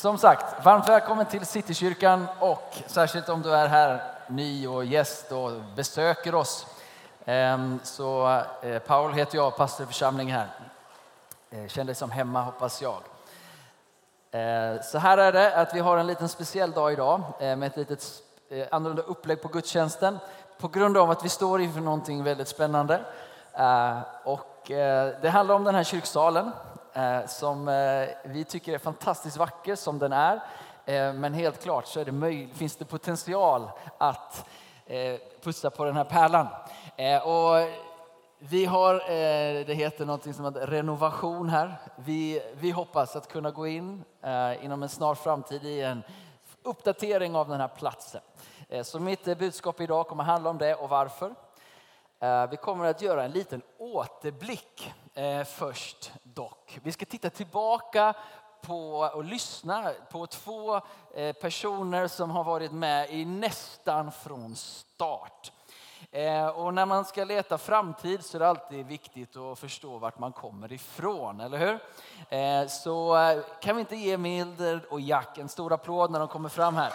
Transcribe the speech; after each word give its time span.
Som 0.00 0.18
sagt, 0.18 0.64
varmt 0.64 0.88
välkommen 0.88 1.26
till 1.26 1.46
Citykyrkan 1.46 2.26
och 2.38 2.76
särskilt 2.86 3.28
om 3.28 3.42
du 3.42 3.54
är 3.54 3.68
här 3.68 4.02
ny 4.26 4.66
och 4.66 4.84
gäst 4.84 5.32
och 5.32 5.50
besöker 5.76 6.34
oss. 6.34 6.66
Ehm, 7.24 7.80
så 7.82 8.42
eh, 8.62 8.78
Paul 8.78 9.12
heter 9.12 9.36
jag, 9.36 9.56
pastor 9.56 9.84
i 9.84 9.86
församlingen 9.86 10.36
här. 10.36 10.48
Eh, 11.50 11.68
känn 11.68 11.86
dig 11.86 11.94
som 11.94 12.10
hemma 12.10 12.42
hoppas 12.42 12.82
jag. 12.82 13.02
Eh, 14.30 14.80
så 14.82 14.98
här 14.98 15.18
är 15.18 15.32
det 15.32 15.56
att 15.56 15.74
vi 15.74 15.80
har 15.80 15.96
en 15.96 16.06
liten 16.06 16.28
speciell 16.28 16.72
dag 16.72 16.92
idag 16.92 17.22
med 17.38 17.62
ett 17.62 17.76
litet 17.76 18.22
annorlunda 18.70 19.02
upplägg 19.02 19.42
på 19.42 19.48
gudstjänsten 19.48 20.18
på 20.58 20.68
grund 20.68 20.96
av 20.96 21.10
att 21.10 21.24
vi 21.24 21.28
står 21.28 21.60
inför 21.60 21.80
någonting 21.80 22.24
väldigt 22.24 22.48
spännande. 22.48 23.00
Och 24.24 24.62
det 25.20 25.30
handlar 25.32 25.54
om 25.54 25.64
den 25.64 25.74
här 25.74 25.84
kyrksalen 25.84 26.52
Eh, 26.92 27.26
som 27.26 27.68
eh, 27.68 28.08
vi 28.24 28.44
tycker 28.44 28.74
är 28.74 28.78
fantastiskt 28.78 29.36
vacker 29.36 29.76
som 29.76 29.98
den 29.98 30.12
är. 30.12 30.34
Eh, 30.86 31.12
men 31.12 31.34
helt 31.34 31.62
klart 31.62 31.86
så 31.86 32.04
det 32.04 32.48
finns 32.54 32.76
det 32.76 32.84
potential 32.84 33.70
att 33.98 34.46
pussa 35.42 35.70
på 35.70 35.84
den 35.84 35.96
här 35.96 36.04
pärlan. 36.04 36.46
Och 37.24 37.68
vi 38.38 38.64
har, 38.64 38.94
det 39.64 39.74
heter 39.74 40.04
något 40.04 40.34
som 40.36 40.44
heter 40.44 40.66
renovation 40.66 41.48
här. 41.48 41.76
Vi, 41.96 42.42
vi 42.54 42.70
hoppas 42.70 43.16
att 43.16 43.28
kunna 43.28 43.50
gå 43.50 43.66
in 43.66 44.04
inom 44.60 44.82
en 44.82 44.88
snar 44.88 45.14
framtid 45.14 45.64
i 45.64 45.80
en 45.80 46.02
uppdatering 46.62 47.36
av 47.36 47.48
den 47.48 47.60
här 47.60 47.68
platsen. 47.68 48.20
Så 48.82 49.00
mitt 49.00 49.24
budskap 49.38 49.80
idag 49.80 50.06
kommer 50.06 50.24
handla 50.24 50.50
om 50.50 50.58
det 50.58 50.74
och 50.74 50.88
varför. 50.88 51.34
Vi 52.50 52.56
kommer 52.56 52.84
att 52.84 53.02
göra 53.02 53.24
en 53.24 53.30
liten 53.30 53.62
återblick 53.78 54.92
först 55.46 56.12
dock. 56.40 56.78
Vi 56.82 56.92
ska 56.92 57.04
titta 57.04 57.30
tillbaka 57.30 58.14
på 58.62 58.98
och 58.98 59.24
lyssna 59.24 59.92
på 60.10 60.26
två 60.26 60.80
eh, 61.14 61.32
personer 61.32 62.08
som 62.08 62.30
har 62.30 62.44
varit 62.44 62.72
med 62.72 63.10
i 63.10 63.24
nästan 63.24 64.12
från 64.12 64.56
start. 64.56 65.52
Eh, 66.10 66.46
och 66.46 66.74
när 66.74 66.86
man 66.86 67.04
ska 67.04 67.24
leta 67.24 67.58
framtid 67.58 68.24
så 68.24 68.36
är 68.36 68.38
det 68.38 68.48
alltid 68.48 68.86
viktigt 68.86 69.36
att 69.36 69.58
förstå 69.58 69.98
vart 69.98 70.18
man 70.18 70.32
kommer 70.32 70.72
ifrån, 70.72 71.40
eller 71.40 71.58
hur? 71.58 71.78
Eh, 72.38 72.68
så 72.68 73.16
kan 73.60 73.76
vi 73.76 73.80
inte 73.80 73.96
ge 73.96 74.16
Mildred 74.16 74.84
och 74.84 75.00
Jack 75.00 75.38
en 75.38 75.48
stor 75.48 75.72
applåd 75.72 76.10
när 76.10 76.18
de 76.18 76.28
kommer 76.28 76.48
fram 76.48 76.74
här? 76.74 76.92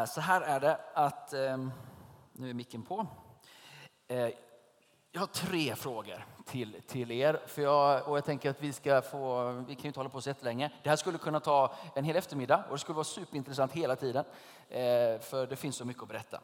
Eh, 0.00 0.06
så 0.06 0.20
här 0.20 0.40
är 0.40 0.60
det 0.60 0.78
att, 0.94 1.32
ehm, 1.32 1.72
nu 2.32 2.50
är 2.50 2.54
micken 2.54 2.82
på. 2.82 3.06
Eh, 4.08 4.28
jag 5.12 5.20
har 5.20 5.26
tre 5.26 5.76
frågor 5.76 6.26
till, 6.46 6.82
till 6.86 7.10
er. 7.10 7.40
För 7.46 7.62
jag, 7.62 8.08
och 8.08 8.16
jag 8.16 8.24
tänker 8.24 8.50
att 8.50 8.62
vi 8.62 8.72
ska 8.72 9.02
få, 9.02 9.52
vi 9.52 9.74
kan 9.74 9.82
ju 9.82 9.88
inte 9.88 10.00
hålla 10.00 10.10
på 10.10 10.20
så 10.20 10.34
länge. 10.40 10.70
Det 10.82 10.88
här 10.88 10.96
skulle 10.96 11.18
kunna 11.18 11.40
ta 11.40 11.74
en 11.94 12.04
hel 12.04 12.16
eftermiddag 12.16 12.64
och 12.68 12.72
det 12.72 12.78
skulle 12.78 12.96
vara 12.96 13.04
superintressant 13.04 13.72
hela 13.72 13.96
tiden. 13.96 14.24
Eh, 14.68 15.20
för 15.20 15.46
det 15.46 15.56
finns 15.56 15.76
så 15.76 15.84
mycket 15.84 16.02
att 16.02 16.08
berätta. 16.08 16.40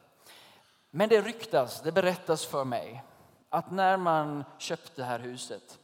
Men 0.91 1.09
det 1.09 1.21
ryktas, 1.21 1.81
det 1.81 1.91
berättas 1.91 2.45
för 2.45 2.63
mig 2.63 3.03
att 3.49 3.71
när 3.71 3.97
man 3.97 4.43
köpte 4.57 5.01
det 5.01 5.05
här 5.05 5.19
huset 5.19 5.79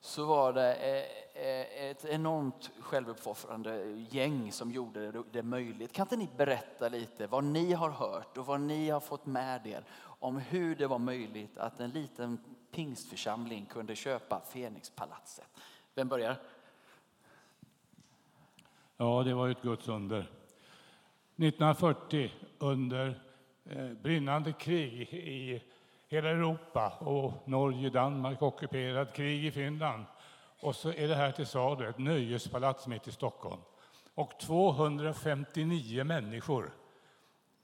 så 0.00 0.24
var 0.24 0.52
det 0.52 0.74
ett 1.98 2.04
enormt 2.04 2.70
självuppoffrande 2.80 3.84
gäng 4.10 4.52
som 4.52 4.70
gjorde 4.70 5.22
det 5.32 5.42
möjligt. 5.42 5.92
Kan 5.92 6.04
inte 6.04 6.16
ni 6.16 6.28
berätta 6.36 6.88
lite 6.88 7.26
vad 7.26 7.44
ni 7.44 7.72
har 7.72 7.90
hört 7.90 8.38
och 8.38 8.46
vad 8.46 8.60
ni 8.60 8.90
har 8.90 9.00
fått 9.00 9.26
med 9.26 9.66
er 9.66 9.84
om 10.00 10.36
hur 10.36 10.76
det 10.76 10.86
var 10.86 10.98
möjligt 10.98 11.58
att 11.58 11.80
en 11.80 11.90
liten 11.90 12.38
pingstförsamling 12.70 13.66
kunde 13.66 13.96
köpa 13.96 14.40
Fenixpalatset? 14.40 15.48
Vem 15.94 16.08
börjar? 16.08 16.36
Ja, 18.96 19.22
det 19.22 19.34
var 19.34 19.48
ett 19.48 19.62
Guds 19.62 19.88
under. 19.88 20.18
1940 20.18 22.32
under 22.58 23.20
eh, 23.64 23.92
brinnande 23.92 24.52
krig 24.52 25.12
i 25.12 25.62
hela 26.08 26.28
Europa 26.28 26.92
och 26.98 27.48
Norge, 27.48 27.90
Danmark 27.90 28.42
ockuperat, 28.42 29.14
krig 29.14 29.44
i 29.44 29.50
Finland. 29.50 30.04
Och 30.60 30.76
så 30.76 30.92
är 30.92 31.08
det 31.08 31.14
här 31.14 31.32
till 31.32 31.46
salu, 31.46 31.88
ett 31.88 31.98
nöjespalats 31.98 32.86
mitt 32.86 33.08
i 33.08 33.12
Stockholm. 33.12 33.60
Och 34.14 34.32
259 34.40 36.04
människor 36.04 36.70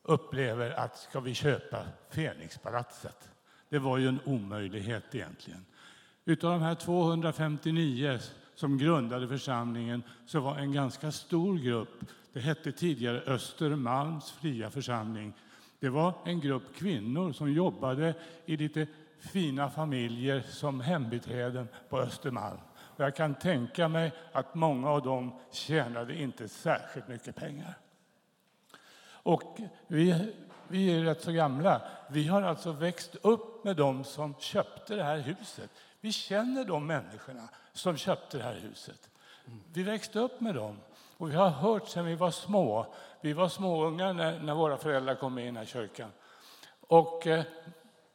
upplever 0.03 0.71
att 0.71 0.97
ska 0.97 1.21
vi 1.21 1.35
köpa 1.35 1.87
Fenixpalatset? 2.11 3.31
Det 3.69 3.79
var 3.79 3.99
ju 3.99 4.09
en 4.09 4.21
omöjlighet 4.25 5.15
egentligen. 5.15 5.67
Utav 6.25 6.51
de 6.51 6.63
här 6.63 6.75
259 6.75 8.19
som 8.55 8.79
grundade 8.79 9.29
församlingen 9.29 10.03
så 10.27 10.41
var 10.41 10.57
en 10.57 10.73
ganska 10.73 11.13
stor 11.13 11.59
grupp, 11.59 12.05
det 12.33 12.41
hette 12.41 12.73
tidigare 12.73 13.21
Östermalms 13.21 14.33
fria 14.33 14.71
församling, 14.71 15.33
det 15.81 15.89
var 15.89 16.15
en 16.25 16.41
grupp 16.41 16.77
kvinnor 16.77 17.33
som 17.33 17.53
jobbade 17.53 18.15
i 18.47 18.57
lite 18.57 18.87
fina 19.19 19.71
familjer 19.71 20.43
som 20.51 20.81
hembiträden 20.81 21.69
på 21.89 21.99
Östermalm. 21.99 22.61
Jag 22.97 23.17
kan 23.17 23.35
tänka 23.35 23.89
mig 23.89 24.13
att 24.33 24.55
många 24.55 24.91
av 24.91 25.03
dem 25.03 25.41
tjänade 25.51 26.15
inte 26.15 26.49
särskilt 26.49 27.09
mycket 27.09 27.37
pengar. 27.37 27.75
Och 29.07 29.61
vi, 29.87 30.33
vi 30.69 30.97
är 30.97 31.05
rätt 31.05 31.23
så 31.23 31.33
gamla. 31.33 31.83
Vi 32.09 32.27
har 32.27 32.43
alltså 32.43 32.73
växt 32.73 33.17
upp 33.23 33.65
med 33.65 33.77
dem 33.77 34.05
som 34.05 34.35
köpte 34.39 34.97
det 34.97 35.03
här 35.03 35.19
huset. 35.19 35.71
Vi 36.01 36.13
känner 36.13 36.65
de 36.65 36.87
människorna 36.87 37.49
som 37.73 37.97
köpte 37.97 38.39
det 38.39 38.45
här 38.45 38.55
huset. 38.55 39.11
Vi 39.73 39.83
växte 39.83 40.19
upp 40.19 40.41
med 40.41 40.55
dem. 40.55 40.81
Och 41.17 41.31
vi 41.31 41.35
har 41.35 41.49
hört 41.49 41.89
sedan 41.89 42.05
vi 42.05 42.15
var 42.15 42.31
små. 42.31 42.87
Vi 43.21 43.33
var 43.33 43.49
småungar 43.49 44.13
när, 44.13 44.39
när 44.39 44.55
våra 44.55 44.77
föräldrar 44.77 45.15
kom 45.15 45.35
med 45.35 45.45
i 45.45 45.47
den 45.47 45.57
här 45.57 45.65
kyrkan. 45.65 46.11
Och 46.81 47.27
eh, 47.27 47.45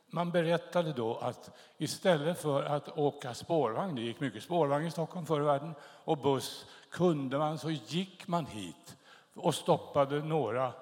man 0.09 0.31
berättade 0.31 0.93
då 0.93 1.17
att 1.17 1.49
istället 1.77 2.41
för 2.41 2.63
att 2.63 2.97
åka 2.97 3.33
spårvagn, 3.33 3.95
det 3.95 4.01
gick 4.01 4.19
mycket 4.19 4.43
spårvagn 4.43 4.85
i 4.85 4.91
Stockholm 4.91 5.25
förr 5.25 5.41
i 5.41 5.43
världen, 5.43 5.75
och 5.81 6.17
buss, 6.17 6.65
kunde 6.89 7.37
man 7.37 7.57
så 7.57 7.71
gick 7.71 8.27
man 8.27 8.45
hit 8.45 8.97
och 9.35 9.55
stoppade 9.55 10.19
några 10.19 10.73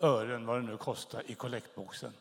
ören, 0.00 0.46
vad 0.46 0.56
det 0.56 0.62
nu 0.62 0.76
kostar, 0.76 1.22
i 1.26 1.34
kollektboxen. 1.34 2.12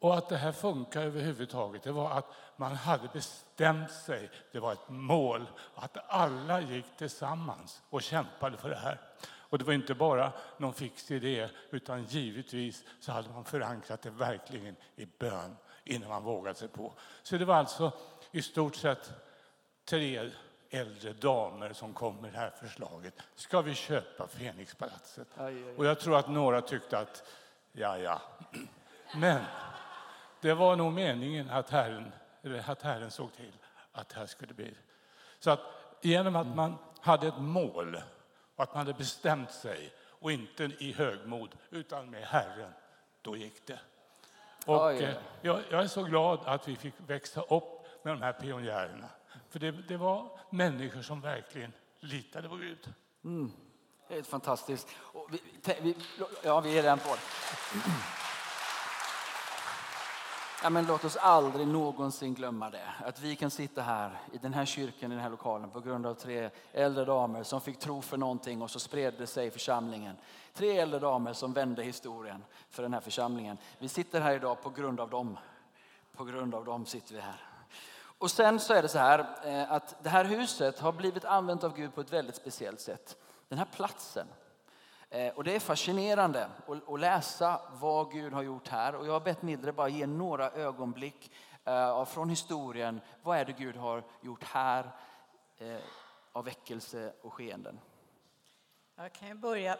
Och 0.00 0.16
att 0.16 0.28
det 0.28 0.36
här 0.36 0.52
funkar 0.52 1.02
överhuvudtaget, 1.02 1.82
det 1.82 1.92
var 1.92 2.10
att 2.10 2.32
man 2.56 2.74
hade 2.74 3.08
bestämt 3.12 3.90
sig, 3.90 4.30
det 4.52 4.60
var 4.60 4.72
ett 4.72 4.88
mål, 4.88 5.46
att 5.74 5.96
alla 6.08 6.60
gick 6.60 6.96
tillsammans 6.98 7.82
och 7.90 8.02
kämpade 8.02 8.56
för 8.56 8.70
det 8.70 8.76
här. 8.76 9.00
Och 9.48 9.58
det 9.58 9.64
var 9.64 9.72
inte 9.72 9.94
bara 9.94 10.32
någon 10.56 10.74
fix 10.74 11.10
idé, 11.10 11.48
utan 11.70 12.04
givetvis 12.04 12.84
så 13.00 13.12
hade 13.12 13.28
man 13.28 13.44
förankrat 13.44 14.02
det 14.02 14.10
verkligen 14.10 14.76
i 14.96 15.06
bön 15.18 15.56
innan 15.84 16.08
man 16.08 16.22
vågade 16.22 16.58
sig 16.58 16.68
på. 16.68 16.92
Så 17.22 17.36
det 17.36 17.44
var 17.44 17.54
alltså 17.54 17.92
i 18.30 18.42
stort 18.42 18.76
sett 18.76 19.12
tre 19.84 20.30
äldre 20.70 21.12
damer 21.12 21.72
som 21.72 21.94
kom 21.94 22.16
med 22.16 22.32
det 22.32 22.38
här 22.38 22.50
förslaget. 22.50 23.14
Ska 23.34 23.60
vi 23.60 23.74
köpa 23.74 24.28
Fenixpalatset? 24.28 25.28
Och 25.76 25.86
jag 25.86 26.00
tror 26.00 26.16
att 26.16 26.28
några 26.28 26.60
tyckte 26.60 26.98
att, 26.98 27.22
ja, 27.72 27.98
ja. 27.98 28.22
Men 29.14 29.40
det 30.40 30.54
var 30.54 30.76
nog 30.76 30.92
meningen 30.92 31.50
att 31.50 31.70
Herren, 31.70 32.12
att 32.66 32.82
Herren 32.82 33.10
såg 33.10 33.32
till 33.32 33.52
att 33.92 34.08
det 34.08 34.18
här 34.18 34.26
skulle 34.26 34.54
bli. 34.54 34.74
Så 35.38 35.50
att 35.50 35.60
genom 36.02 36.36
att 36.36 36.46
man 36.46 36.78
hade 37.00 37.26
ett 37.26 37.38
mål 37.38 38.02
och 38.56 38.62
att 38.62 38.74
man 38.74 38.86
hade 38.86 38.98
bestämt 38.98 39.52
sig 39.52 39.92
och 40.20 40.32
inte 40.32 40.64
i 40.64 40.92
högmod 40.92 41.56
utan 41.70 42.10
med 42.10 42.22
Herren, 42.22 42.72
då 43.22 43.36
gick 43.36 43.66
det. 43.66 43.80
Och 44.66 44.92
eh, 44.92 45.16
jag, 45.40 45.60
jag, 45.70 45.82
är 45.82 45.86
så 45.86 46.02
glad 46.02 46.40
att 46.44 46.68
vi 46.68 46.76
fick 46.76 46.94
växa 47.06 47.40
upp 47.40 47.86
med 48.02 48.14
de 48.14 48.22
här 48.22 48.32
pionjärerna. 48.32 49.08
För 49.48 49.58
det, 49.58 49.70
det 49.70 49.96
var 49.96 50.38
människor 50.50 51.02
som 51.02 51.20
verkligen 51.20 51.72
litade 52.00 52.48
på 52.48 52.56
Gud. 52.56 52.92
Mm. 53.24 53.52
Det 54.08 54.18
är 54.18 54.22
fantastiskt. 54.22 54.88
Vi, 55.30 55.40
vi, 55.82 55.96
ja, 56.42 56.60
vi 56.60 56.78
är 56.78 56.82
redan 56.82 56.98
på 56.98 57.16
Ja, 60.66 60.70
men 60.70 60.86
låt 60.86 61.04
oss 61.04 61.16
aldrig 61.16 61.68
någonsin 61.68 62.34
glömma 62.34 62.70
det. 62.70 62.88
Att 63.04 63.20
vi 63.20 63.36
kan 63.36 63.50
sitta 63.50 63.82
här 63.82 64.18
i 64.32 64.38
den 64.38 64.54
här 64.54 64.64
kyrkan, 64.64 65.12
i 65.12 65.14
den 65.14 65.22
här 65.22 65.30
lokalen 65.30 65.70
på 65.70 65.80
grund 65.80 66.06
av 66.06 66.14
tre 66.14 66.50
äldre 66.72 67.04
damer 67.04 67.42
som 67.42 67.60
fick 67.60 67.78
tro 67.78 68.02
för 68.02 68.16
någonting 68.16 68.62
och 68.62 68.70
så 68.70 68.78
spred 68.78 69.14
det 69.18 69.26
sig 69.26 69.46
i 69.46 69.50
församlingen. 69.50 70.16
Tre 70.54 70.78
äldre 70.78 70.98
damer 71.00 71.32
som 71.32 71.52
vände 71.52 71.82
historien 71.82 72.44
för 72.70 72.82
den 72.82 72.94
här 72.94 73.00
församlingen. 73.00 73.58
Vi 73.78 73.88
sitter 73.88 74.20
här 74.20 74.34
idag 74.34 74.62
på 74.62 74.70
grund 74.70 75.00
av 75.00 75.10
dem. 75.10 75.38
på 76.16 76.24
grund 76.24 76.54
av 76.54 76.64
dem 76.64 76.86
sitter 76.86 77.14
vi 77.14 77.20
här. 77.20 77.40
Och 78.18 78.30
sen 78.30 78.60
så 78.60 78.74
är 78.74 78.82
det 78.82 78.88
så 78.88 78.98
här 78.98 79.26
eh, 79.44 79.72
att 79.72 79.96
det 80.02 80.08
här 80.08 80.24
huset 80.24 80.78
har 80.80 80.92
blivit 80.92 81.24
använt 81.24 81.64
av 81.64 81.76
Gud 81.76 81.94
på 81.94 82.00
ett 82.00 82.12
väldigt 82.12 82.36
speciellt 82.36 82.80
sätt. 82.80 83.16
Den 83.48 83.58
här 83.58 83.68
platsen. 83.76 84.26
Eh, 85.10 85.28
och 85.34 85.44
det 85.44 85.54
är 85.54 85.60
fascinerande 85.60 86.48
att 86.88 87.00
läsa 87.00 87.60
vad 87.72 88.12
Gud 88.12 88.32
har 88.32 88.42
gjort 88.42 88.68
här. 88.68 88.94
Och 88.94 89.06
jag 89.06 89.12
har 89.12 89.20
bett 89.20 89.42
Mildred 89.42 89.74
bara 89.74 89.88
ge 89.88 90.06
några 90.06 90.50
ögonblick 90.50 91.32
eh, 91.64 92.04
från 92.04 92.30
historien. 92.30 93.00
Vad 93.22 93.38
är 93.38 93.44
det 93.44 93.52
Gud 93.52 93.76
har 93.76 94.02
gjort 94.20 94.44
här 94.44 94.90
eh, 95.58 95.76
av 96.32 96.44
väckelse 96.44 97.12
och 97.22 97.32
skeenden? 97.32 97.78
Jag 98.96 99.12
kan 99.12 99.40
börja 99.40 99.78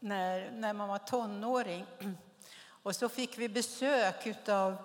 när, 0.00 0.50
när 0.50 0.72
man 0.72 0.88
var 0.88 0.98
tonåring. 0.98 1.86
Och 2.66 2.96
så 2.96 3.08
fick 3.08 3.38
vi 3.38 3.48
besök 3.48 4.48
av 4.48 4.76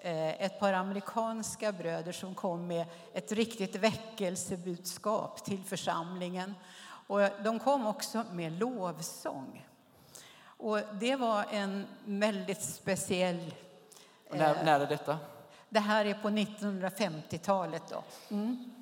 ett 0.00 0.60
par 0.60 0.72
amerikanska 0.72 1.72
bröder 1.72 2.12
som 2.12 2.34
kom 2.34 2.66
med 2.66 2.86
ett 3.12 3.32
riktigt 3.32 3.76
väckelsebudskap 3.76 5.44
till 5.44 5.64
församlingen. 5.64 6.54
Och 7.08 7.20
de 7.42 7.58
kom 7.58 7.86
också 7.86 8.24
med 8.32 8.52
lovsång. 8.52 9.66
Och 10.44 10.80
det 10.92 11.16
var 11.16 11.44
en 11.50 11.86
väldigt 12.04 12.62
speciell... 12.62 13.54
när, 14.30 14.54
eh, 14.54 14.64
när 14.64 14.80
är 14.80 14.86
detta? 14.86 15.18
Det 15.68 15.80
här 15.80 16.04
är 16.04 16.14
på 16.14 16.28
1950-talet. 16.28 17.82
Då. 17.90 18.02
Mm. 18.30 18.72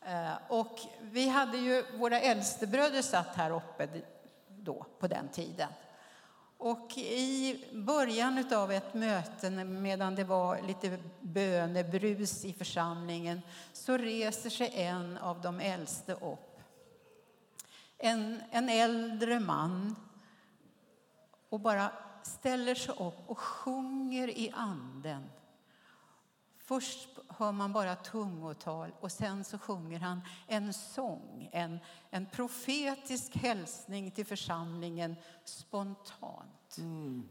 Eh, 0.00 0.32
och 0.48 0.78
vi 1.00 1.28
hade 1.28 1.58
ju, 1.58 1.84
våra 1.98 2.20
äldstebröder 2.20 3.02
satt 3.02 3.36
här 3.36 3.50
uppe 3.50 3.88
då, 4.48 4.86
på 4.98 5.06
den 5.06 5.28
tiden. 5.28 5.68
Och 6.58 6.98
i 6.98 7.64
början 7.72 8.52
av 8.52 8.72
ett 8.72 8.94
möte, 8.94 9.50
medan 9.50 10.14
det 10.14 10.24
var 10.24 10.62
lite 10.62 10.98
bönebrus 11.20 12.44
i 12.44 12.52
församlingen, 12.52 13.42
så 13.72 13.96
reser 13.96 14.50
sig 14.50 14.70
en 14.74 15.18
av 15.18 15.40
de 15.40 15.60
äldste 15.60 16.12
upp. 16.12 16.53
En, 18.04 18.42
en 18.50 18.68
äldre 18.68 19.40
man 19.40 19.96
och 21.48 21.60
bara 21.60 21.92
ställer 22.22 22.74
sig 22.74 22.94
upp 22.94 23.28
och 23.30 23.38
sjunger 23.38 24.28
i 24.28 24.50
anden. 24.54 25.30
Först 26.58 27.08
hör 27.28 27.52
man 27.52 27.72
bara 27.72 27.96
tungotal 27.96 28.92
och 29.00 29.12
sen 29.12 29.44
så 29.44 29.58
sjunger 29.58 29.98
han 29.98 30.20
en 30.46 30.72
sång, 30.72 31.48
en, 31.52 31.78
en 32.10 32.26
profetisk 32.26 33.36
hälsning 33.36 34.10
till 34.10 34.26
församlingen 34.26 35.16
spontant. 35.44 36.76
Mm. 36.78 37.28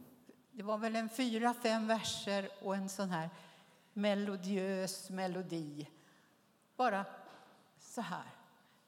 Det 0.52 0.64
var 0.64 0.78
väl 0.78 0.96
en 0.96 1.10
fyra, 1.10 1.54
fem 1.54 1.88
verser 1.88 2.50
och 2.62 2.75
en 2.75 2.90
sån 2.90 3.10
här 3.10 3.30
melodiös 3.94 5.10
melodi. 5.10 5.90
Bara 6.75 7.06
så 7.80 8.02
här. 8.02 8.43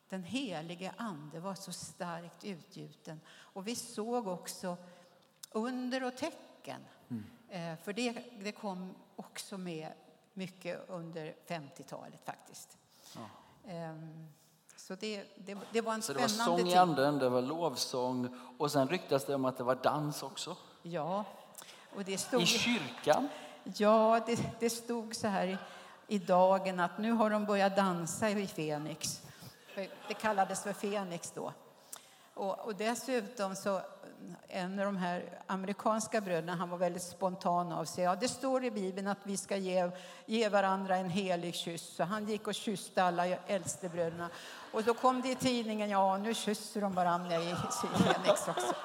Den 0.10 0.24
helige 0.24 0.94
Ande 0.98 1.40
var 1.40 1.56
så 1.56 1.72
starkt 1.72 2.44
utgjuten. 2.44 3.22
Och 3.28 3.68
vi 3.68 3.76
såg 3.76 4.28
också 4.28 4.78
under 5.52 6.04
och 6.04 6.18
tecken. 6.18 6.82
Mm. 7.10 7.26
Eh, 7.50 7.84
för 7.84 7.94
det, 7.94 8.24
det 8.40 8.52
kom 8.52 8.96
också 9.16 9.58
med 9.58 9.92
mycket 10.34 10.90
under 10.90 11.36
50-talet 11.48 12.26
faktiskt. 12.26 12.78
Ja. 13.16 13.22
Ehm, 13.72 14.28
så 14.76 14.96
det, 14.96 15.24
det, 15.36 15.58
det, 15.72 15.82
var 15.82 15.94
en 15.94 16.02
så 16.02 16.14
spännande 16.14 16.34
tid. 16.34 16.38
det 16.38 16.52
var 16.52 16.58
sång 16.58 16.68
i 16.68 16.76
anden, 16.76 17.20
det 17.20 17.30
var 17.30 17.42
lovsång 17.42 18.40
och 18.58 18.72
sen 18.72 18.88
ryktas 18.88 19.26
det 19.26 19.36
om 19.36 19.46
att 19.46 19.58
det 19.58 19.64
var 19.64 19.76
dans 19.76 20.24
också? 20.24 20.58
Ja. 20.82 21.26
Och 21.96 22.04
det 22.04 22.18
stod, 22.18 22.42
I 22.42 22.46
kyrkan? 22.46 23.28
Ja, 23.64 24.22
det, 24.26 24.60
det 24.60 24.70
stod 24.70 25.16
så 25.16 25.28
här 25.28 25.48
i, 25.48 25.58
i 26.08 26.20
dagen 26.20 26.80
att 26.80 26.98
nu 26.98 27.12
har 27.12 27.30
de 27.30 27.46
börjat 27.46 27.76
dansa 27.76 28.30
i 28.30 28.48
Fenix. 28.48 29.22
Det 30.08 30.14
kallades 30.14 30.64
för 30.64 30.74
Fenix 30.74 31.32
då. 31.32 31.54
Och, 32.34 32.60
och 32.60 32.76
dessutom 32.76 33.56
så 33.56 33.82
en 34.48 34.80
av 34.80 34.86
de 34.86 34.98
här 34.98 35.42
amerikanska 35.48 36.22
bröderna, 36.22 36.56
han 36.56 36.70
var 36.70 36.78
väldigt 36.78 37.04
spontan 37.04 37.72
av 37.72 37.86
sig. 37.86 38.04
Ja, 38.04 38.16
det 38.16 38.28
står 38.28 38.64
i 38.64 38.72
Bibeln 38.72 39.08
att 39.08 39.18
vi 39.24 39.38
ska 39.38 39.58
ge, 39.58 39.92
ge 40.26 40.50
varandra 40.50 40.96
en 40.96 41.10
helig 41.10 41.56
kyss. 41.56 41.96
Så 41.96 42.04
han 42.04 42.28
gick 42.28 42.48
och 42.48 42.56
kysste 42.56 43.04
alla 43.04 43.26
äldstebröderna. 43.26 44.30
Och 44.72 44.84
då 44.84 44.94
kom 44.94 45.22
det 45.22 45.30
i 45.30 45.36
tidningen, 45.36 45.90
ja 45.90 46.18
nu 46.18 46.34
kysser 46.34 46.82
de 46.82 46.94
varandra 46.94 47.36
i 47.36 47.56
Fenix 47.82 48.48
också. 48.48 48.76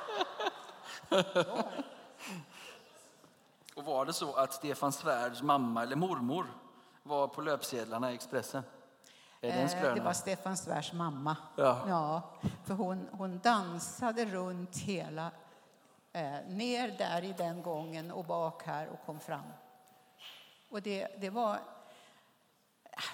Och 3.74 3.84
var 3.84 4.06
det 4.06 4.12
så 4.12 4.34
att 4.34 4.52
Stefan 4.52 4.92
Svärds 4.92 5.42
mamma 5.42 5.82
eller 5.82 5.96
mormor 5.96 6.46
var 7.02 7.28
på 7.28 7.40
löpsedlarna 7.40 8.12
i 8.12 8.14
Expressen? 8.14 8.62
Eh, 9.42 9.94
det 9.94 10.00
var 10.00 10.12
Stefan 10.12 10.56
Svärds 10.56 10.92
mamma. 10.92 11.36
Ja. 11.56 11.84
ja. 11.88 12.22
för 12.64 12.74
hon, 12.74 13.08
hon 13.12 13.38
dansade 13.38 14.24
runt 14.24 14.76
hela, 14.76 15.30
eh, 16.12 16.38
ner 16.48 16.88
där 16.98 17.24
i 17.24 17.32
den 17.32 17.62
gången 17.62 18.10
och 18.10 18.24
bak 18.24 18.62
här 18.62 18.88
och 18.88 19.06
kom 19.06 19.20
fram. 19.20 19.52
Och 20.70 20.82
det, 20.82 21.08
det, 21.20 21.30
var, 21.30 21.58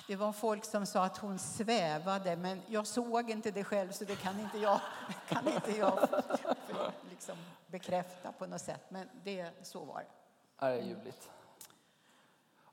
det 0.07 0.17
var 0.17 0.33
folk 0.33 0.65
som 0.65 0.87
sa 0.87 1.05
att 1.05 1.19
hon 1.19 1.39
svävade, 1.39 2.37
men 2.37 2.63
jag 2.67 2.87
såg 2.87 3.31
inte 3.31 3.51
det 3.51 3.65
själv 3.65 3.93
så 3.93 4.05
det 4.05 4.17
kan 4.17 4.41
inte 4.41 4.59
jag, 4.59 4.81
kan 5.29 5.49
inte 5.49 5.79
jag 5.79 6.09
liksom 7.11 7.37
bekräfta 7.67 8.33
på 8.33 8.47
något 8.47 8.61
sätt. 8.61 8.83
Men 8.89 9.09
det, 9.25 9.51
så 9.63 9.85
var 9.85 9.99
det. 9.99 10.07
Det 10.67 10.73
är 10.73 10.83
ljuvligt. 10.83 11.31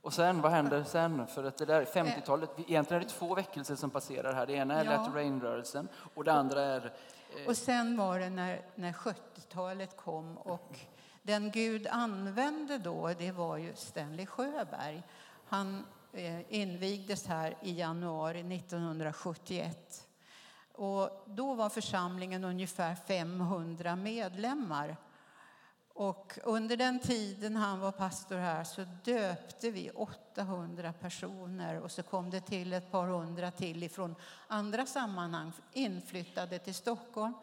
Och 0.04 0.14
sen, 0.14 0.42
vad 0.42 0.52
händer 0.52 0.84
sen? 0.84 1.28
För 1.28 1.44
att 1.44 1.58
det 1.58 1.66
där 1.66 1.86
50-talet, 1.86 2.50
egentligen 2.68 3.04
är 3.04 3.06
det 3.06 3.12
två 3.12 3.36
väckelser 3.36 3.76
som 3.76 3.90
passerar 3.90 4.34
här. 4.34 4.46
Det 4.46 4.54
ena 4.54 4.74
är 4.74 4.86
ja. 4.86 4.92
Let 4.92 5.16
Rain-rörelsen 5.16 5.88
och 6.14 6.24
det 6.24 6.34
andra 6.34 6.62
är... 6.62 6.94
Eh... 7.38 7.48
Och 7.48 7.58
sen 7.58 7.98
var 7.98 8.20
det 8.20 8.30
när, 8.30 8.62
när 8.76 8.92
70-talet 8.92 9.98
kom 9.98 10.38
och 10.38 10.80
den 11.22 11.52
Gud 11.52 11.88
använde 11.88 12.78
då, 12.78 13.14
det 13.18 13.32
var 13.32 13.58
ju 13.58 13.76
Stanley 13.76 14.26
Sjöberg. 14.26 15.04
Han 15.46 15.86
eh, 16.14 16.54
invigdes 16.54 17.28
här 17.28 17.58
i 17.62 17.74
januari 17.74 18.56
1971. 18.56 20.08
Och 20.74 21.24
då 21.26 21.54
var 21.54 21.70
församlingen 21.70 22.44
ungefär 22.44 22.96
500 22.96 23.96
medlemmar. 23.96 24.98
Och 25.94 26.40
under 26.44 26.78
den 26.78 27.00
tiden 27.00 27.56
han 27.56 27.80
var 27.80 27.92
pastor 27.92 28.38
här 28.38 28.64
så 28.64 28.86
döpte 29.04 29.72
vi 29.72 29.90
800 29.90 30.94
personer 30.94 31.82
och 31.82 31.92
så 31.92 32.04
kom 32.04 32.30
det 32.30 32.42
till 32.42 32.74
ett 32.74 32.92
par 32.92 33.08
hundra 33.08 33.52
till 33.52 33.84
ifrån 33.84 34.16
andra 34.48 34.86
sammanhang 34.86 35.52
inflyttade 35.74 36.60
till 36.60 36.74
Stockholm. 36.74 37.34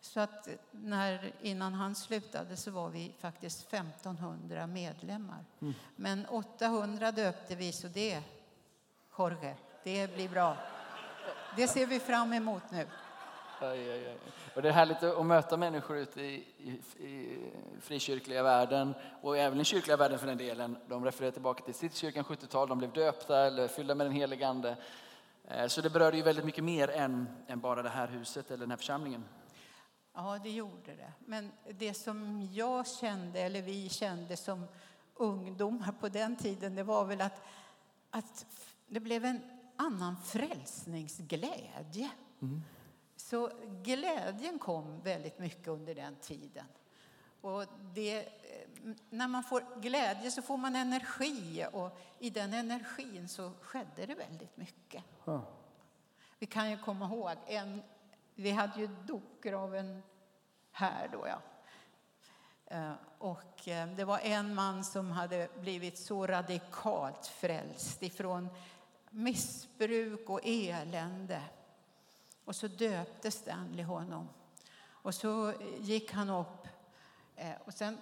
Så 0.00 0.20
att 0.20 0.48
när, 0.70 1.32
innan 1.42 1.74
han 1.74 1.94
slutade 1.94 2.56
så 2.56 2.70
var 2.70 2.88
vi 2.88 3.14
faktiskt 3.18 3.72
1500 3.72 4.66
medlemmar. 4.66 5.44
Mm. 5.60 5.74
Men 5.96 6.26
800 6.26 7.12
döpte 7.12 7.54
vi 7.54 7.72
så 7.72 7.88
det, 7.88 8.22
Jorge, 9.18 9.56
det 9.84 10.14
blir 10.14 10.28
bra. 10.28 10.56
Det 11.56 11.68
ser 11.68 11.86
vi 11.86 12.00
fram 12.00 12.32
emot 12.32 12.70
nu. 12.70 12.86
Aj, 13.62 13.90
aj, 13.90 14.06
aj. 14.06 14.16
Och 14.54 14.62
det 14.62 14.68
är 14.68 14.72
härligt 14.72 15.02
att 15.02 15.26
möta 15.26 15.56
människor 15.56 15.96
ute 15.96 16.22
i, 16.22 16.44
i, 16.58 16.70
i 17.06 17.38
frikyrkliga 17.80 18.42
världen 18.42 18.94
och 19.22 19.38
även 19.38 19.60
i 19.60 19.64
kyrkliga 19.64 19.96
världen 19.96 20.18
för 20.18 20.26
den 20.26 20.38
delen. 20.38 20.76
De 20.88 21.04
refererar 21.04 21.30
tillbaka 21.30 21.64
till 21.64 21.74
Citykyrkan 21.74 22.24
70-tal, 22.24 22.68
de 22.68 22.78
blev 22.78 22.92
döpta 22.92 23.46
eller 23.46 23.68
fyllda 23.68 23.94
med 23.94 24.06
den 24.06 24.14
helige 24.14 24.48
Ande. 24.48 24.76
Eh, 25.48 25.66
så 25.66 25.80
det 25.80 25.90
berörde 25.90 26.16
ju 26.16 26.22
väldigt 26.22 26.44
mycket 26.44 26.64
mer 26.64 26.90
än, 26.90 27.28
än 27.46 27.60
bara 27.60 27.82
det 27.82 27.88
här 27.88 28.08
huset 28.08 28.50
eller 28.50 28.60
den 28.60 28.70
här 28.70 28.76
församlingen. 28.76 29.24
Ja, 30.14 30.38
det 30.42 30.50
gjorde 30.50 30.94
det. 30.96 31.12
Men 31.18 31.52
det 31.70 31.94
som 31.94 32.48
jag 32.52 32.88
kände, 32.88 33.40
eller 33.40 33.62
vi 33.62 33.88
kände 33.88 34.36
som 34.36 34.66
ungdomar 35.14 35.92
på 36.00 36.08
den 36.08 36.36
tiden, 36.36 36.74
det 36.74 36.82
var 36.82 37.04
väl 37.04 37.20
att, 37.20 37.42
att 38.10 38.46
det 38.86 39.00
blev 39.00 39.24
en 39.24 39.40
annan 39.76 40.16
frälsningsglädje. 40.24 42.10
Mm. 42.42 42.62
Så 43.32 43.50
glädjen 43.82 44.58
kom 44.58 45.00
väldigt 45.00 45.38
mycket 45.38 45.68
under 45.68 45.94
den 45.94 46.16
tiden. 46.16 46.66
Och 47.40 47.64
det, 47.94 48.28
när 49.10 49.28
man 49.28 49.42
får 49.42 49.80
glädje 49.80 50.30
så 50.30 50.42
får 50.42 50.56
man 50.56 50.76
energi 50.76 51.66
och 51.72 51.98
i 52.18 52.30
den 52.30 52.54
energin 52.54 53.28
så 53.28 53.52
skedde 53.60 54.06
det 54.06 54.14
väldigt 54.14 54.56
mycket. 54.56 55.04
Mm. 55.26 55.40
Vi 56.38 56.46
kan 56.46 56.70
ju 56.70 56.78
komma 56.78 57.04
ihåg, 57.04 57.30
en, 57.46 57.82
vi 58.34 58.50
hade 58.50 58.80
ju 58.80 58.86
dopgraven 58.86 60.02
här 60.70 61.08
då 61.12 61.26
ja. 61.26 61.38
Eh, 62.66 62.92
och 63.18 63.68
eh, 63.68 63.88
det 63.88 64.04
var 64.04 64.18
en 64.18 64.54
man 64.54 64.84
som 64.84 65.10
hade 65.10 65.48
blivit 65.60 65.98
så 65.98 66.26
radikalt 66.26 67.26
frälst 67.26 68.02
ifrån 68.02 68.48
missbruk 69.10 70.30
och 70.30 70.40
elände. 70.44 71.42
Och 72.44 72.56
så 72.56 72.68
döpte 72.68 73.30
Stanley 73.30 73.84
honom. 73.84 74.28
Och 75.02 75.14
så 75.14 75.52
gick 75.78 76.12
han 76.12 76.30
upp. 76.30 76.68
Eh, 77.36 77.50
och 77.64 77.72
sen 77.74 77.98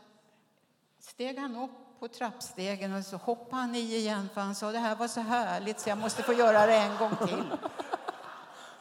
steg 0.99 1.38
han 1.38 1.56
upp 1.56 1.70
på 1.99 2.09
trappstegen 2.09 2.92
och 2.94 3.04
så 3.04 3.16
hoppade 3.16 3.62
han 3.62 3.75
i 3.75 3.78
igen 3.97 4.28
för 4.35 4.40
han 4.40 4.54
sa 4.54 4.73
det 4.73 4.78
här 4.78 4.97
var 4.97 5.09
så 5.09 5.20
härligt 5.20 5.80
så 5.80 5.88
jag 5.88 5.99
måste 5.99 6.23
få 6.23 6.32
göra 6.32 6.66
det 6.66 6.76
en 6.76 6.97
gång 6.99 7.16
till. 7.26 7.44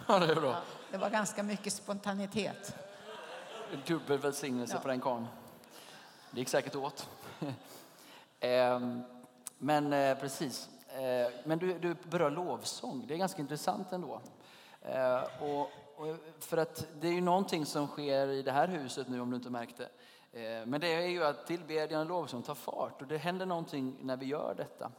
Ja, 0.07 0.19
det 0.19 0.31
är 0.31 0.35
bra. 0.35 0.49
Ja, 0.51 0.61
det 0.91 0.97
var 0.97 1.09
ganska 1.09 1.43
mycket 1.43 1.73
spontanitet. 1.73 2.75
Dubbel 3.87 4.17
välsignelse 4.17 4.73
Ja. 4.75 4.79
på 4.81 4.87
den 4.87 5.01
karln. 5.01 5.27
Det 6.31 6.39
gick 6.39 6.49
säkert 6.49 6.75
åt. 6.75 7.09
Ehm, 8.39 9.03
Men 9.57 9.93
eh, 9.93 10.17
precis. 10.17 10.69
Eh, 10.89 11.31
Men 11.45 11.59
du, 11.59 11.79
du 11.79 11.93
berör 11.93 12.31
lovsång. 12.31 13.05
Det 13.07 13.13
är 13.13 13.17
ganska 13.17 13.41
intressant 13.41 13.91
ändå. 13.91 14.21
Eh, 14.81 15.23
Och, 15.41 15.71
och 15.95 16.15
för 16.39 16.57
att 16.57 16.87
det 17.01 17.07
är 17.07 17.11
ju 17.13 17.21
någonting 17.21 17.65
som 17.65 17.87
sker 17.87 18.27
i 18.27 18.41
det 18.41 18.51
här 18.51 18.67
huset 18.67 19.07
nu 19.07 19.21
om 19.21 19.29
du 19.29 19.35
inte 19.35 19.49
märkte. 19.49 19.83
Eh, 20.31 20.65
Men 20.65 20.81
det 20.81 20.87
är 20.93 21.07
ju 21.07 21.23
att 21.23 21.47
tillbedjan 21.47 22.01
och 22.01 22.07
lovsång 22.07 22.41
tar 22.41 22.55
fart 22.55 23.01
och 23.01 23.07
det 23.07 23.17
händer 23.17 23.45
någonting 23.45 23.97
när 24.01 24.17
vi 24.17 24.25
gör 24.25 24.53
detta. 24.57 24.91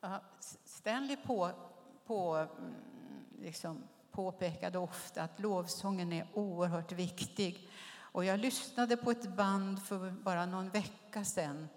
Ja, 0.00 0.20
Stanley 0.64 1.16
på, 1.16 1.50
på, 2.06 2.34
mm, 2.34 2.74
liksom, 3.38 3.82
påpekade 4.12 4.78
ofta 4.78 5.22
att 5.22 5.40
lovsången 5.40 6.12
är 6.12 6.26
oerhört 6.34 6.92
viktig. 6.92 7.70
Och 8.12 8.24
jag 8.24 8.40
lyssnade 8.40 8.96
på 8.96 9.10
ett 9.10 9.36
band 9.36 9.82
för 9.82 10.10
bara 10.10 10.46
någon 10.46 10.70
vecka 10.70 11.24
sedan 11.24 11.68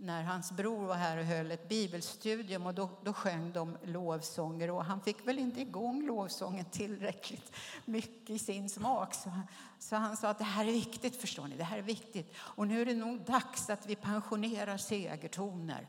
när 0.00 0.22
hans 0.22 0.52
bror 0.52 0.86
var 0.86 0.94
här 0.94 1.18
och 1.18 1.24
höll 1.24 1.50
ett 1.50 1.68
bibelstudium 1.68 2.66
och 2.66 2.74
då, 2.74 2.88
då 3.02 3.12
sjöng 3.12 3.52
de 3.52 3.76
lovsånger 3.82 4.70
och 4.70 4.84
han 4.84 5.00
fick 5.00 5.26
väl 5.28 5.38
inte 5.38 5.60
igång 5.60 6.06
lovsången 6.06 6.64
tillräckligt 6.64 7.52
mycket 7.84 8.30
i 8.30 8.38
sin 8.38 8.68
smak. 8.68 9.14
Så, 9.14 9.28
han- 9.30 9.46
så 9.78 9.96
han 9.96 10.16
sa 10.16 10.28
att 10.28 10.38
det 10.38 10.44
här 10.44 10.64
är 10.64 10.72
viktigt, 10.72 11.16
förstår 11.20 11.46
ni, 11.46 11.56
det 11.56 11.64
här 11.64 11.78
är 11.78 11.82
viktigt. 11.82 12.34
Och 12.38 12.66
nu 12.68 12.80
är 12.80 12.86
det 12.86 12.94
nog 12.94 13.20
dags 13.20 13.70
att 13.70 13.86
vi 13.86 13.96
pensionerar 13.96 14.76
segertoner. 14.76 15.86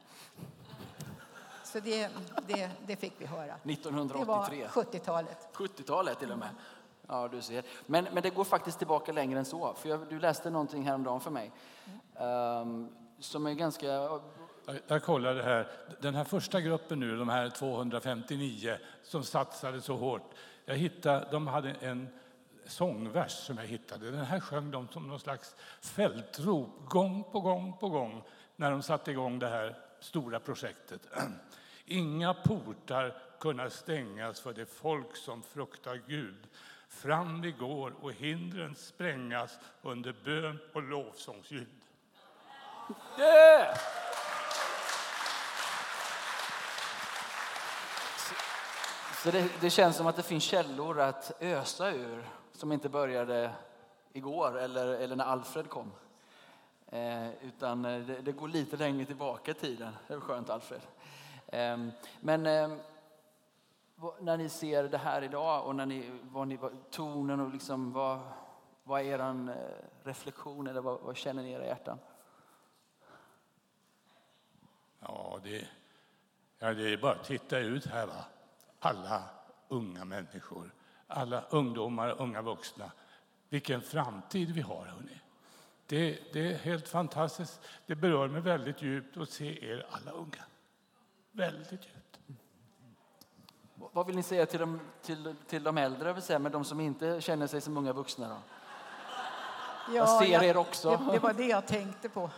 Så 1.64 1.80
det, 1.80 2.10
det, 2.48 2.70
det 2.88 2.96
fick 2.96 3.14
vi 3.18 3.26
höra. 3.26 3.56
Det 3.64 3.74
1983. 3.74 4.26
var 4.64 4.84
70-talet. 4.84 5.48
70-talet 5.54 6.20
till 6.20 6.32
och 6.32 6.38
med. 6.40 6.50
Ja, 7.08 7.28
du 7.28 7.42
ser. 7.42 7.64
Men, 7.86 8.04
men 8.14 8.24
det 8.24 8.30
går 8.30 8.44
faktiskt 8.44 8.78
tillbaka 8.78 9.12
längre 9.12 9.40
än 9.40 9.46
så. 9.46 9.74
För 9.74 9.90
jag, 9.90 10.10
du 10.10 10.20
läste 10.20 10.50
någonting 10.50 10.84
häromdagen 10.84 11.20
för 11.22 11.32
mig. 11.32 11.52
ehm, 12.16 12.90
som 13.20 13.46
är 13.46 13.54
ganska... 13.54 13.88
Jag, 13.88 14.22
jag 14.88 15.04
kollade 15.04 15.44
här. 15.44 15.68
Den 16.00 16.16
här 16.16 16.24
första 16.24 16.62
gruppen 16.62 17.00
nu, 17.00 17.18
de 17.18 17.30
här 17.30 17.50
259 17.50 18.78
som 19.04 19.24
satsade 19.24 19.82
så 19.82 19.96
hårt. 19.96 20.32
Jag 20.66 20.76
hittade, 20.76 21.28
de 21.32 21.48
hade 21.48 21.72
en 21.72 22.08
sångvers 22.66 23.32
som 23.32 23.58
jag 23.58 23.66
hittade. 23.66 24.12
Den 24.12 24.26
här 24.26 24.40
sjöng 24.40 24.72
de 24.72 24.88
som 24.88 25.08
någon 25.08 25.20
slags 25.20 25.56
fältrop 25.82 26.70
gång 26.86 27.24
på 27.32 27.40
gång 27.40 27.78
på 27.78 27.90
gång 27.90 28.24
när 28.56 28.72
de 28.72 28.82
satte 28.82 29.12
igång 29.12 29.40
det 29.40 29.50
här 29.50 29.76
stora 30.00 30.40
projektet. 30.40 31.08
Inga 31.86 32.34
portar 32.34 33.16
kunna 33.40 33.70
stängas 33.70 34.40
för 34.40 34.54
det 34.54 34.66
folk 34.66 35.16
som 35.16 35.44
fruktar 35.44 36.02
Gud. 36.08 36.48
Fram 36.90 37.42
vi 37.42 37.52
går 37.52 37.94
och 38.02 38.14
hindren 38.14 38.76
sprängas 38.76 39.60
under 39.82 40.16
bön 40.24 40.60
och 40.74 40.84
lovsångsljud. 40.84 41.79
Yeah! 43.18 43.78
Så 49.24 49.32
det, 49.32 49.62
det 49.62 49.70
känns 49.70 49.98
som 49.98 50.08
att 50.08 50.16
det 50.16 50.24
finns 50.24 50.44
källor 50.44 51.00
att 51.00 51.32
ösa 51.40 51.92
ur 51.92 52.30
som 52.52 52.72
inte 52.72 52.90
började 52.90 53.52
igår 54.14 54.58
eller, 54.60 54.88
eller 54.88 55.16
när 55.16 55.26
Alfred 55.26 55.70
kom. 55.70 55.92
Eh, 56.88 57.30
utan 57.44 57.86
eh, 57.86 58.00
det, 58.00 58.22
det 58.22 58.32
går 58.32 58.48
lite 58.48 58.78
längre 58.78 59.06
tillbaka 59.06 59.52
i 59.52 59.54
tiden. 59.54 59.96
Det 60.08 60.14
är 60.14 60.20
skönt 60.20 60.50
Alfred. 60.50 60.82
Eh, 61.48 61.78
men 62.20 62.46
eh, 62.46 62.70
vad- 63.96 64.22
när 64.24 64.38
ni 64.38 64.50
ser 64.50 64.84
det 64.84 64.98
här 64.98 65.22
idag 65.22 65.66
och 65.66 65.76
när 65.76 65.86
ni, 65.86 66.20
vad 66.24 66.48
ni, 66.48 66.56
vad, 66.58 66.90
tonen 66.92 67.40
och 67.40 67.50
liksom 67.54 67.94
vad, 67.94 68.20
vad 68.84 69.02
är 69.02 69.06
er 69.06 69.20
eh, 69.20 70.06
reflektion 70.08 70.68
eller 70.68 70.82
vad, 70.82 71.00
vad 71.02 71.18
känner 71.18 71.44
ni 71.44 71.50
i 71.50 71.54
era 71.54 71.66
hjärtan? 71.66 72.00
Ja, 75.00 75.39
det, 75.50 75.68
ja, 76.60 76.74
det 76.74 76.94
är 76.94 76.98
bara 76.98 77.12
att 77.12 77.24
titta 77.24 77.60
ut 77.60 77.86
här. 77.86 78.06
Va? 78.08 78.26
Alla 78.80 79.24
unga 79.68 80.06
människor, 80.06 80.74
alla 81.08 81.42
ungdomar, 81.42 82.22
unga 82.22 82.42
vuxna. 82.42 82.92
Vilken 83.50 83.82
framtid 83.82 84.52
vi 84.52 84.62
har, 84.62 84.86
hörni. 84.86 85.22
Det, 85.86 86.34
det 86.34 86.54
är 86.54 86.58
helt 86.58 86.88
fantastiskt. 86.88 87.62
Det 87.86 87.96
berör 87.96 88.28
mig 88.28 88.42
väldigt 88.42 88.82
djupt 88.82 89.18
att 89.18 89.30
se 89.30 89.66
er 89.72 89.86
alla 89.92 90.12
unga. 90.12 90.44
Väldigt 91.32 91.86
djupt. 91.86 92.20
Vad 93.76 94.08
vill 94.08 94.16
ni 94.16 94.24
säga 94.24 94.46
till 94.46 94.60
de, 94.60 94.80
till, 95.02 95.36
till 95.48 95.64
de 95.64 95.78
äldre, 95.78 96.14
vill 96.14 96.24
säga, 96.24 96.40
men 96.40 96.52
de 96.52 96.66
som 96.66 96.80
inte 96.80 97.22
känner 97.22 97.48
sig 97.48 97.62
som 97.62 97.78
unga 97.78 97.94
vuxna? 97.94 98.30
Då? 98.30 98.38
Jag 99.94 100.10
ser 100.10 100.44
er 100.44 100.58
också. 100.58 100.90
Det, 100.90 101.12
det 101.12 101.20
var 101.20 101.34
det 101.34 101.48
jag 101.48 101.68
tänkte 101.68 102.10
på. 102.10 102.30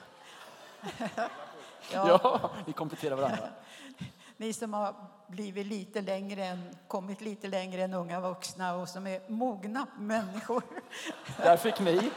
Ja. 1.93 2.19
ja, 2.23 2.51
vi 2.65 2.73
kompletterar 2.73 3.15
varandra. 3.15 3.49
Ni 4.37 4.53
som 4.53 4.73
har 4.73 4.95
blivit 5.27 5.67
lite 5.67 6.01
längre 6.01 6.45
än, 6.45 6.75
kommit 6.87 7.21
lite 7.21 7.47
längre 7.47 7.83
än 7.83 7.93
unga 7.93 8.19
vuxna 8.19 8.75
och 8.75 8.89
som 8.89 9.07
är 9.07 9.29
mogna 9.29 9.87
människor. 9.97 10.63
Där 11.37 11.57
fick 11.57 11.79
ni. 11.79 12.11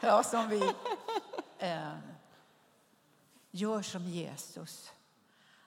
Ja, 0.00 0.22
som 0.22 0.48
vi 0.48 0.72
eh, 1.58 1.92
gör 3.50 3.82
som 3.82 4.02
Jesus. 4.02 4.92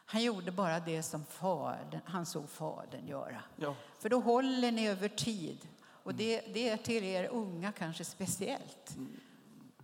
Han 0.06 0.24
gjorde 0.24 0.52
bara 0.52 0.80
det 0.80 1.04
som 1.04 1.26
fadern, 1.26 2.02
han 2.06 2.26
såg 2.26 2.50
Fadern 2.50 3.08
göra. 3.08 3.42
Ja. 3.56 3.76
För 4.00 4.10
då 4.10 4.20
håller 4.20 4.72
ni 4.72 4.88
över 4.88 5.08
tid. 5.08 5.68
Och 6.04 6.16
det, 6.16 6.42
det 6.54 6.70
är 6.70 6.78
till 6.78 7.04
er 7.04 7.28
unga 7.28 7.72
kanske 7.72 8.06
speciellt. 8.06 8.98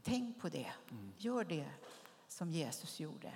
Tänk 0.04 0.42
på 0.42 0.50
det. 0.50 0.72
Gör 1.18 1.44
det 1.44 1.68
som 2.27 2.51
Jesus 2.51 3.00
gjorde. 3.00 3.32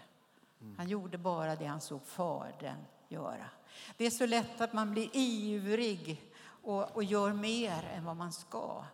Han 0.78 0.88
gjorde 0.88 1.18
bara 1.18 1.56
det 1.56 1.66
han 1.66 1.82
såg 1.82 2.06
Fadern 2.06 2.86
göra. 3.08 3.50
Det 3.98 4.06
är 4.06 4.10
så 4.10 4.26
lätt 4.26 4.62
att 4.62 4.74
man 4.74 4.92
blir 4.92 5.10
ivrig 5.14 6.32
och, 6.64 6.96
och 6.96 7.04
gör 7.04 7.34
mer 7.34 7.84
än 7.84 8.06
vad 8.06 8.16
man 8.16 8.34
ska. 8.34 8.86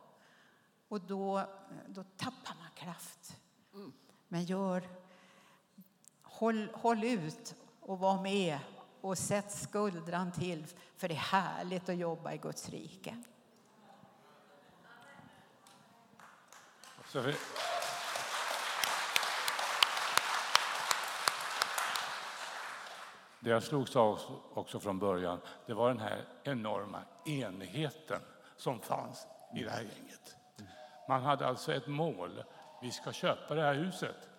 Och 0.88 1.02
då, 1.02 1.42
då 1.88 2.04
tappar 2.04 2.56
man 2.60 2.70
kraft. 2.76 3.38
Men 4.28 4.44
gör, 4.44 4.90
håll, 6.22 6.70
håll 6.74 7.04
ut 7.04 7.56
och 7.80 8.00
var 8.00 8.22
med 8.22 8.60
och 9.02 9.18
sätt 9.18 9.52
skuldran 9.52 10.32
till 10.32 10.66
för 10.96 11.08
det 11.08 11.14
är 11.14 11.18
härligt 11.18 11.90
att 11.90 11.98
jobba 11.98 12.34
i 12.34 12.38
Guds 12.38 12.70
rike. 12.70 13.24
Så 17.08 17.22
det 23.46 23.52
jag 23.52 23.64
slogs 23.64 23.96
av 23.96 24.20
också 24.54 24.80
från 24.80 25.00
början, 25.00 25.40
det 25.66 25.74
var 25.74 25.88
den 25.88 26.00
här 26.00 26.26
enorma 26.44 27.02
enigheten 27.26 28.22
som 28.56 28.80
fanns 28.80 29.28
i 29.56 29.64
det 29.64 29.70
här 29.70 29.82
gänget. 29.82 30.36
Man 31.10 31.22
hade 31.22 31.48
alltså 31.48 31.74
ett 31.74 31.88
mål. 31.88 32.44
Vi 32.82 32.92
ska 32.92 33.12
köpa 33.12 33.56
det 33.56 33.62
här 33.62 33.74
huset. 33.74 34.30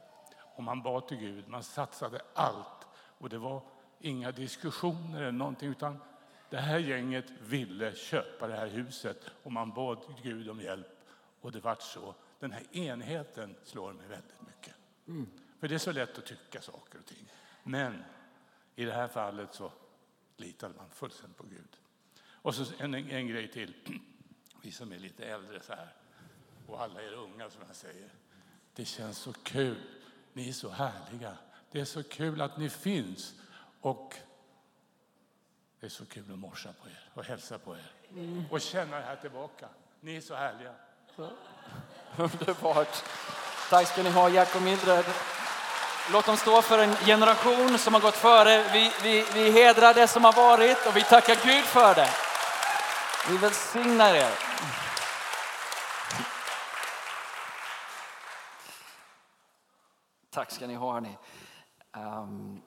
Och 0.57 0.63
man 0.63 0.83
bad 0.83 1.09
till 1.09 1.17
Gud, 1.17 1.49
man 1.49 1.63
satsade 1.63 2.21
allt. 2.35 2.87
Och 3.19 3.29
det 3.29 3.39
var 3.39 3.63
inga 4.01 4.33
diskussioner 4.33 5.21
eller 5.21 5.33
någonting, 5.33 5.71
utan 5.71 6.03
det 6.51 6.61
här 6.61 6.79
gänget 6.79 7.31
ville 7.41 7.95
köpa 7.95 8.47
det 8.47 8.57
här 8.57 8.67
huset 8.67 9.31
och 9.43 9.53
man 9.53 9.73
bad 9.73 9.99
Gud 10.23 10.51
om 10.51 10.61
hjälp. 10.61 11.01
Och 11.41 11.53
det 11.53 11.61
vart 11.61 11.83
så. 11.83 12.15
Den 12.39 12.53
här 12.53 12.77
enheten 12.77 13.57
slår 13.65 13.93
mig 13.93 14.07
väldigt 14.07 14.41
mycket. 14.41 14.75
För 15.61 15.69
det 15.69 15.75
är 15.75 15.79
så 15.79 15.93
lätt 15.93 16.19
att 16.19 16.27
tycka 16.27 16.61
saker 16.61 16.99
och 16.99 17.07
ting. 17.07 17.33
Men 17.63 18.05
i 18.77 18.85
det 18.85 18.93
här 18.93 19.09
fallet 19.09 19.55
så 19.55 19.73
litade 20.37 20.75
man 20.75 20.91
fullständigt 20.91 21.37
på 21.37 21.47
Gud. 21.47 21.77
Och 22.25 22.55
så 22.55 22.65
en, 22.79 22.95
en 22.95 23.27
grej 23.27 23.49
till. 23.51 23.75
Vi 24.63 24.73
som 24.73 24.93
är 24.93 24.99
lite 24.99 25.25
äldre 25.25 25.61
så 25.63 25.73
här 25.73 25.93
och 26.67 26.83
alla 26.83 27.03
er 27.03 27.13
unga 27.13 27.51
som 27.51 27.63
jag 27.67 27.77
säger. 27.77 28.09
Det 28.75 28.85
känns 28.85 29.19
så 29.19 29.33
kul. 29.33 29.77
Ni 30.33 30.49
är 30.49 30.53
så 30.53 30.69
härliga. 30.69 31.37
Det 31.71 31.81
är 31.81 31.85
så 31.85 32.03
kul 32.03 32.41
att 32.41 32.59
ni 32.59 32.71
finns. 32.71 33.35
Och 33.81 34.15
det 35.81 35.87
är 35.87 35.91
så 35.91 36.07
kul 36.07 36.33
att 36.33 36.39
morsa 36.39 36.73
på 36.83 36.89
er 36.89 37.11
och 37.15 37.25
hälsa 37.25 37.59
på 37.59 37.77
er. 37.77 37.93
Och 38.51 38.61
känna 38.61 38.97
det 38.97 39.03
här 39.03 39.17
tillbaka. 39.17 39.69
Ni 40.01 40.17
är 40.17 40.21
så 40.21 40.35
härliga. 40.35 40.75
Underbart. 42.17 43.05
Tack 43.71 43.89
ska 43.89 44.03
ni 44.03 44.11
ha, 44.11 44.31
Jack 44.31 44.57
och 44.57 44.63
Mildred. 44.63 45.05
Låt 46.13 46.27
dem 46.27 46.37
stå 46.37 46.63
för 46.63 46.79
en 46.79 46.95
generation 46.97 47.79
som 47.79 47.95
har 47.95 48.01
gått 48.01 48.15
före. 48.15 48.73
Vi, 48.73 48.93
vi, 49.03 49.25
vi 49.35 49.51
hedrar 49.51 49.95
det 49.95 50.09
som 50.09 50.25
har 50.25 50.33
varit 50.33 50.87
och 50.87 50.97
vi 50.97 51.03
tackar 51.03 51.35
Gud 51.45 51.65
för 51.65 51.95
det. 51.95 52.09
Vi 53.31 53.39
välsignar 53.39 54.15
er. 54.15 54.31
Tack 60.31 60.51
ska 60.51 60.67
ni 60.67 60.75
ha 60.75 60.93
hörni. 60.93 61.19
Um, 61.93 62.63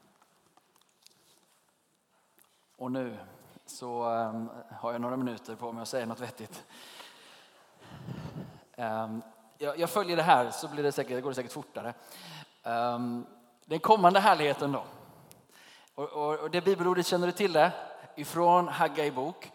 och 2.77 2.91
nu 2.91 3.17
så 3.65 4.03
um, 4.03 4.49
har 4.71 4.91
jag 4.91 5.01
några 5.01 5.17
minuter 5.17 5.55
på 5.55 5.71
mig 5.71 5.81
att 5.81 5.87
säga 5.87 6.05
något 6.05 6.19
vettigt. 6.19 6.63
Um, 8.77 9.21
jag, 9.57 9.79
jag, 9.79 9.89
följer 9.89 10.17
det 10.17 10.23
här 10.23 10.51
så 10.51 10.67
blir 10.67 10.83
det 10.83 10.91
säkert, 10.91 11.23
går 11.23 11.29
det 11.29 11.35
säkert 11.35 11.51
fortare. 11.51 11.93
Ehm, 12.69 13.25
den 13.65 13.79
kommande 13.79 14.19
härligheten 14.19 14.71
då. 14.71 14.83
Och, 15.95 16.09
och, 16.09 16.39
och 16.39 16.51
det 16.51 16.61
bibelordet 16.61 17.05
känner 17.07 17.27
du 17.27 17.33
till 17.33 17.53
det? 17.53 17.71
Ifrån 18.15 18.67
Haggai 18.67 19.11
bok. 19.11 19.51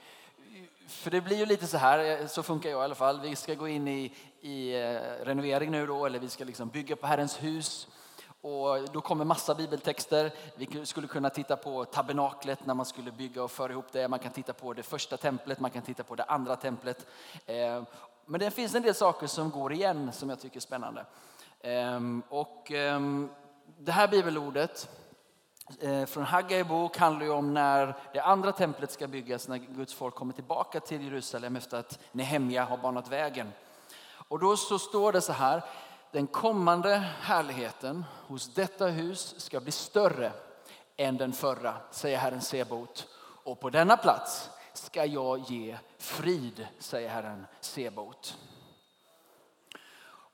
För 0.89 1.11
det 1.11 1.21
blir 1.21 1.37
ju 1.37 1.47
lite 1.47 1.67
så 1.67 1.77
här, 1.77 2.21
eh, 2.21 2.27
så 2.27 2.43
funkar 2.43 2.71
jag 2.71 2.81
i 2.81 2.85
alla 2.85 2.95
fall. 2.95 3.21
Vi 3.21 3.37
ska 3.37 3.55
gå 3.55 3.69
in 3.69 3.89
i, 3.89 4.13
i 4.41 4.75
eh, 4.83 5.25
renovering 5.25 5.71
nu 5.71 5.87
då, 5.87 6.07
eller 6.07 6.19
vi 6.19 6.29
ska 6.29 6.45
liksom 6.45 6.69
bygga 6.69 6.97
på 6.97 7.07
Herrens 7.07 7.43
hus. 7.43 7.89
Och 8.41 8.91
då 8.93 9.01
kommer 9.01 9.25
massa 9.25 9.55
bibeltexter. 9.55 10.33
Vi 10.57 10.87
skulle 10.87 11.07
kunna 11.07 11.31
titta 11.31 11.57
på 11.57 11.85
tabernaklet 11.85 12.67
när 12.67 12.75
man 12.75 12.87
skulle 12.87 13.13
bygga 13.13 13.43
och 13.43 13.51
föra 13.51 13.73
ihop 13.73 13.93
det. 13.93 14.09
Man 14.09 14.19
kan 14.19 14.33
titta 14.33 14.53
på 14.53 14.73
det 14.73 14.83
första 14.83 15.17
templet, 15.17 15.61
man 15.61 15.71
kan 15.71 15.83
titta 15.83 16.03
på 16.03 16.15
det 16.15 16.25
andra 16.25 16.57
templet. 16.57 17.07
Ehm, 17.47 17.87
men 18.27 18.41
det 18.41 18.51
finns 18.51 18.75
en 18.75 18.83
del 18.83 18.95
saker 18.95 19.27
som 19.27 19.51
går 19.51 19.73
igen 19.73 20.13
som 20.13 20.31
jag 20.31 20.41
tycker 20.41 20.57
är 20.57 20.61
spännande. 20.61 21.05
Ehm, 21.65 22.23
och 22.29 22.71
ehm, 22.71 23.31
det 23.79 23.93
här 23.93 24.09
bibelordet 24.09 24.89
eh, 25.81 26.05
från 26.05 26.25
Haggai 26.25 26.65
bok 26.65 26.97
handlar 26.97 27.27
ju 27.27 27.33
om 27.33 27.55
när 27.55 27.97
det 28.13 28.21
andra 28.21 28.53
templet 28.53 28.91
ska 28.91 29.07
byggas, 29.07 29.49
när 29.49 29.59
Guds 29.59 29.95
folk 29.95 30.15
kommer 30.15 30.33
tillbaka 30.33 30.81
till 30.81 31.03
Jerusalem 31.05 31.57
efter 31.57 31.79
att 31.79 31.99
Nehemja 32.13 32.65
har 32.65 32.77
banat 32.77 33.09
vägen. 33.09 33.53
Och 34.29 34.39
då 34.39 34.57
så 34.57 34.79
står 34.79 35.13
det 35.13 35.21
så 35.21 35.33
här, 35.33 35.63
den 36.13 36.27
kommande 36.27 36.95
härligheten 37.21 38.05
hos 38.27 38.55
detta 38.55 38.87
hus 38.87 39.35
ska 39.41 39.61
bli 39.61 39.73
större 39.73 40.33
än 40.97 41.17
den 41.17 41.33
förra, 41.33 41.75
säger 41.91 42.19
Herren 42.19 42.41
Sebot. 42.41 43.09
Och 43.45 43.61
på 43.61 43.71
denna 43.71 43.97
plats 43.97 44.51
ska 44.73 45.05
jag 45.05 45.39
ge 45.39 45.77
frid, 45.99 46.67
säger 46.79 47.09
Herren 47.09 47.47
Sebot. 47.61 48.37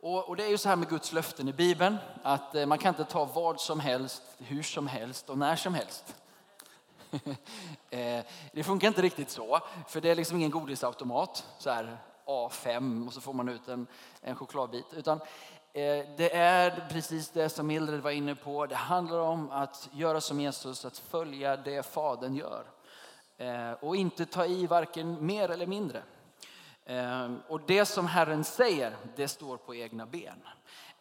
Och, 0.02 0.28
och, 0.28 0.37
det 0.37 0.45
är 0.45 0.49
ju 0.49 0.59
så 0.59 0.69
här 0.69 0.76
med 0.76 0.88
Guds 0.88 1.12
löften 1.12 1.49
i 1.49 1.52
Bibeln, 1.52 1.97
att 2.23 2.54
eh, 2.54 2.66
man 2.66 2.78
kan 2.78 2.88
inte 2.88 3.04
ta 3.04 3.25
vad 3.25 3.61
som 3.61 3.80
helst, 3.80 4.23
hur 4.38 4.62
som 4.62 4.87
helst 4.87 5.30
och 5.30 5.38
när 5.38 5.57
som 5.57 5.75
helst. 5.75 6.14
Eh, 7.92 8.25
det 8.52 8.64
funkar 8.64 8.88
inte 8.88 9.02
riktigt 9.02 9.30
så, 9.30 9.61
för 9.88 10.00
det 10.00 10.11
är 10.11 10.14
liksom 10.14 10.37
ingen 10.37 10.50
godisautomat, 10.50 11.47
så 11.59 11.71
här 11.71 11.99
A5 12.26 13.07
och 13.07 13.12
så 13.12 13.21
får 13.21 13.33
man 13.33 13.49
ut 13.49 13.69
en, 13.69 13.87
en 14.21 14.37
chokladbit. 14.37 14.87
Utan 14.92 15.16
eh, 15.73 16.07
det 16.16 16.35
är 16.35 16.88
precis 16.90 17.30
det 17.30 17.49
som 17.49 17.66
Mildred 17.66 18.00
var 18.00 18.11
inne 18.11 18.35
på. 18.35 18.66
Det 18.66 18.75
handlar 18.75 19.19
om 19.19 19.50
att 19.50 19.88
göra 19.92 20.21
som 20.21 20.40
Jesus, 20.40 20.85
att 20.85 20.99
följa 20.99 21.57
det 21.57 21.87
Fadern 21.87 22.35
gör. 22.37 22.64
Och 23.80 23.97
inte 23.97 24.26
ta 24.26 24.47
i 24.47 24.66
varken 24.66 25.26
mer 25.26 25.49
eller 25.49 25.66
mindre. 25.66 26.02
Ehm, 26.90 27.42
och 27.49 27.61
det 27.66 27.85
som 27.85 28.06
Herren 28.06 28.44
säger, 28.44 28.97
det 29.16 29.28
står 29.28 29.56
på 29.56 29.75
egna 29.75 30.06
ben. 30.06 30.42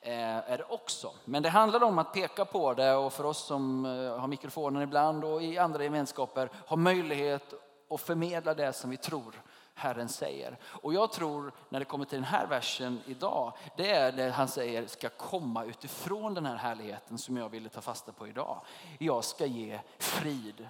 Eh, 0.01 0.51
är 0.51 0.58
det 0.58 0.63
också. 0.69 1.12
Men 1.25 1.43
det 1.43 1.50
handlar 1.50 1.84
om 1.84 2.00
att 2.00 2.13
peka 2.13 2.46
på 2.46 2.74
det 2.74 2.93
och 2.93 3.13
för 3.13 3.24
oss 3.25 3.46
som 3.46 3.86
eh, 3.86 4.19
har 4.19 4.27
mikrofonen 4.27 4.81
ibland 4.81 5.24
och 5.24 5.43
i 5.43 5.58
andra 5.58 5.84
gemenskaper 5.84 6.50
ha 6.67 6.77
möjlighet 6.77 7.53
att 7.89 8.01
förmedla 8.01 8.53
det 8.53 8.74
som 8.74 8.89
vi 8.89 8.98
tror 8.98 9.41
Herren 9.74 10.10
säger. 10.10 10.58
Och 10.63 10.93
jag 10.93 11.12
tror 11.12 11.51
när 11.69 11.79
det 11.79 11.86
kommer 11.86 12.05
till 12.05 12.17
den 12.17 12.24
här 12.24 12.48
versen 12.48 13.01
idag, 13.05 13.53
det 13.77 13.92
är 13.92 14.11
det 14.11 14.29
han 14.29 14.48
säger 14.48 14.87
ska 14.87 15.09
komma 15.09 15.66
utifrån 15.66 16.33
den 16.33 16.46
här 16.46 16.55
härligheten 16.55 17.18
som 17.18 17.37
jag 17.37 17.50
ville 17.50 17.70
ta 17.70 17.81
fasta 17.81 18.11
på 18.11 18.27
idag. 18.27 18.61
Jag 18.98 19.24
ska 19.24 19.46
ge 19.46 19.79
frid. 19.98 20.68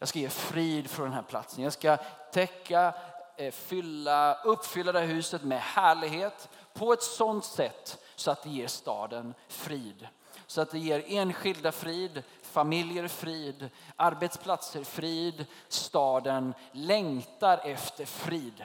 Jag 0.00 0.08
ska 0.08 0.18
ge 0.18 0.28
frid 0.28 0.90
från 0.90 1.04
den 1.04 1.14
här 1.14 1.22
platsen. 1.22 1.64
Jag 1.64 1.72
ska 1.72 1.96
täcka 2.32 2.94
Eh, 3.40 3.50
fylla, 3.50 4.34
uppfylla 4.44 4.92
det 4.92 5.00
här 5.00 5.06
huset 5.06 5.42
med 5.42 5.60
härlighet 5.60 6.48
på 6.72 6.92
ett 6.92 7.02
sådant 7.02 7.44
sätt 7.44 7.98
så 8.16 8.30
att 8.30 8.42
det 8.42 8.50
ger 8.50 8.66
staden 8.66 9.34
frid. 9.48 10.08
Så 10.46 10.60
att 10.60 10.70
det 10.70 10.78
ger 10.78 11.04
enskilda 11.06 11.72
frid, 11.72 12.22
familjer 12.42 13.08
frid, 13.08 13.70
arbetsplatser 13.96 14.84
frid, 14.84 15.46
staden 15.68 16.54
längtar 16.72 17.60
efter 17.64 18.04
frid. 18.04 18.64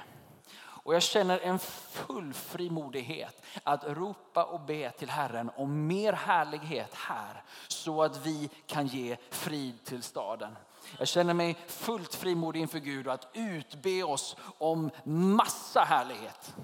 Och 0.57 0.95
jag 0.95 1.03
känner 1.03 1.39
en 1.39 1.59
full 1.59 2.33
frimodighet 2.33 3.41
att 3.63 3.83
ropa 3.83 4.43
och 4.43 4.59
be 4.59 4.91
till 4.91 5.09
Herren 5.09 5.51
om 5.55 5.87
mer 5.87 6.13
härlighet 6.13 6.93
här 6.93 7.43
så 7.67 8.03
att 8.03 8.25
vi 8.25 8.49
kan 8.65 8.87
ge 8.87 9.17
frid 9.29 9.83
till 9.83 10.03
staden. 10.03 10.55
Jag 10.97 11.07
känner 11.07 11.33
mig 11.33 11.57
fullt 11.67 12.15
frimodig 12.15 12.59
inför 12.59 12.79
Gud 12.79 13.07
och 13.07 13.13
att 13.13 13.27
utbe 13.33 14.03
oss 14.03 14.35
om 14.57 14.89
massa 15.03 15.81
härlighet. 15.81 16.55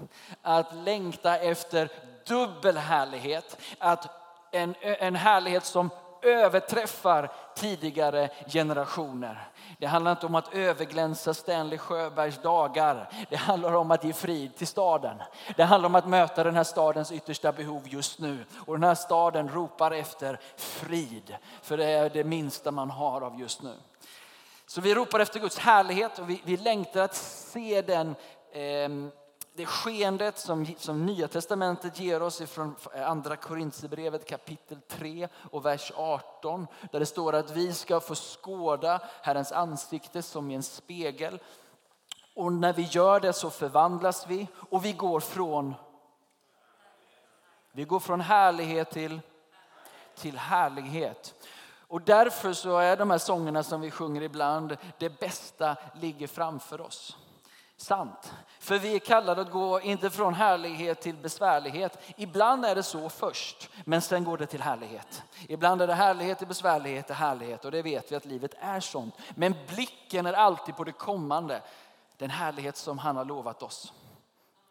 Att 0.42 0.74
längta 0.74 1.38
efter 1.38 1.88
dubbel 2.26 2.76
härlighet. 2.76 3.58
Att 3.78 4.10
en, 4.52 4.74
en 4.80 5.16
härlighet 5.16 5.64
som 5.64 5.90
överträffar 6.22 7.32
tidigare 7.54 8.30
generationer. 8.46 9.48
Det 9.78 9.86
handlar 9.86 10.10
inte 10.10 10.26
om 10.26 10.34
att 10.34 10.54
överglänsa 10.54 11.34
Stanley 11.34 11.78
Sjöbergs 11.78 12.42
dagar. 12.42 13.08
Det 13.30 13.36
handlar 13.36 13.74
om 13.74 13.90
att 13.90 14.04
ge 14.04 14.12
frid 14.12 14.56
till 14.56 14.66
staden. 14.66 15.16
Det 15.56 15.64
handlar 15.64 15.86
om 15.86 15.94
att 15.94 16.08
möta 16.08 16.44
den 16.44 16.56
här 16.56 16.64
stadens 16.64 17.12
yttersta 17.12 17.52
behov 17.52 17.82
just 17.84 18.18
nu. 18.18 18.44
Och 18.66 18.74
den 18.74 18.82
här 18.82 18.94
staden 18.94 19.48
ropar 19.48 19.90
efter 19.90 20.40
frid. 20.56 21.36
För 21.62 21.76
det 21.76 21.84
är 21.84 22.10
det 22.10 22.24
minsta 22.24 22.70
man 22.70 22.90
har 22.90 23.20
av 23.20 23.40
just 23.40 23.62
nu. 23.62 23.74
Så 24.72 24.80
vi 24.80 24.94
ropar 24.94 25.20
efter 25.20 25.40
Guds 25.40 25.58
härlighet 25.58 26.18
och 26.18 26.30
vi, 26.30 26.42
vi 26.44 26.56
längtar 26.56 27.00
att 27.02 27.14
se 27.14 27.82
den, 27.82 28.08
eh, 28.52 28.88
det 29.54 29.66
skeendet 29.66 30.38
som, 30.38 30.66
som 30.78 31.06
Nya 31.06 31.28
Testamentet 31.28 32.00
ger 32.00 32.22
oss 32.22 32.42
från 32.42 32.76
eh, 32.94 33.10
andra 33.10 33.36
Korintierbrevet 33.36 34.28
kapitel 34.28 34.80
3 34.88 35.28
och 35.50 35.66
vers 35.66 35.92
18. 35.96 36.66
Där 36.92 37.00
det 37.00 37.06
står 37.06 37.32
att 37.32 37.50
vi 37.50 37.72
ska 37.72 38.00
få 38.00 38.14
skåda 38.14 39.00
Herrens 39.22 39.52
ansikte 39.52 40.22
som 40.22 40.50
i 40.50 40.54
en 40.54 40.62
spegel. 40.62 41.38
Och 42.34 42.52
när 42.52 42.72
vi 42.72 42.82
gör 42.82 43.20
det 43.20 43.32
så 43.32 43.50
förvandlas 43.50 44.26
vi 44.26 44.46
och 44.70 44.84
vi 44.84 44.92
går 44.92 45.20
från 45.20 45.74
vi 47.72 47.84
går 47.84 48.00
från 48.00 48.20
härlighet 48.20 48.90
till, 48.90 49.20
till 50.14 50.38
härlighet. 50.38 51.34
Och 51.92 52.02
därför 52.02 52.52
så 52.52 52.78
är 52.78 52.96
de 52.96 53.10
här 53.10 53.18
sångerna 53.18 53.62
som 53.62 53.80
vi 53.80 53.90
sjunger 53.90 54.22
ibland, 54.22 54.76
det 54.98 55.20
bästa 55.20 55.76
ligger 56.00 56.26
framför 56.26 56.80
oss. 56.80 57.16
Sant. 57.76 58.34
För 58.60 58.78
vi 58.78 58.94
är 58.94 58.98
kallade 58.98 59.40
att 59.40 59.50
gå 59.50 59.80
inte 59.80 60.10
från 60.10 60.34
härlighet 60.34 61.00
till 61.00 61.16
besvärlighet. 61.16 61.98
Ibland 62.16 62.64
är 62.64 62.74
det 62.74 62.82
så 62.82 63.08
först, 63.08 63.70
men 63.84 64.02
sen 64.02 64.24
går 64.24 64.38
det 64.38 64.46
till 64.46 64.62
härlighet. 64.62 65.22
Ibland 65.48 65.82
är 65.82 65.86
det 65.86 65.94
härlighet 65.94 66.38
till 66.38 66.46
besvärlighet 66.46 67.06
till 67.06 67.16
härlighet 67.16 67.64
och 67.64 67.70
det 67.70 67.82
vet 67.82 68.12
vi 68.12 68.16
att 68.16 68.24
livet 68.24 68.54
är 68.60 68.80
sånt. 68.80 69.14
Men 69.34 69.54
blicken 69.68 70.26
är 70.26 70.32
alltid 70.32 70.76
på 70.76 70.84
det 70.84 70.92
kommande, 70.92 71.62
den 72.16 72.30
härlighet 72.30 72.76
som 72.76 72.98
han 72.98 73.16
har 73.16 73.24
lovat 73.24 73.62
oss. 73.62 73.92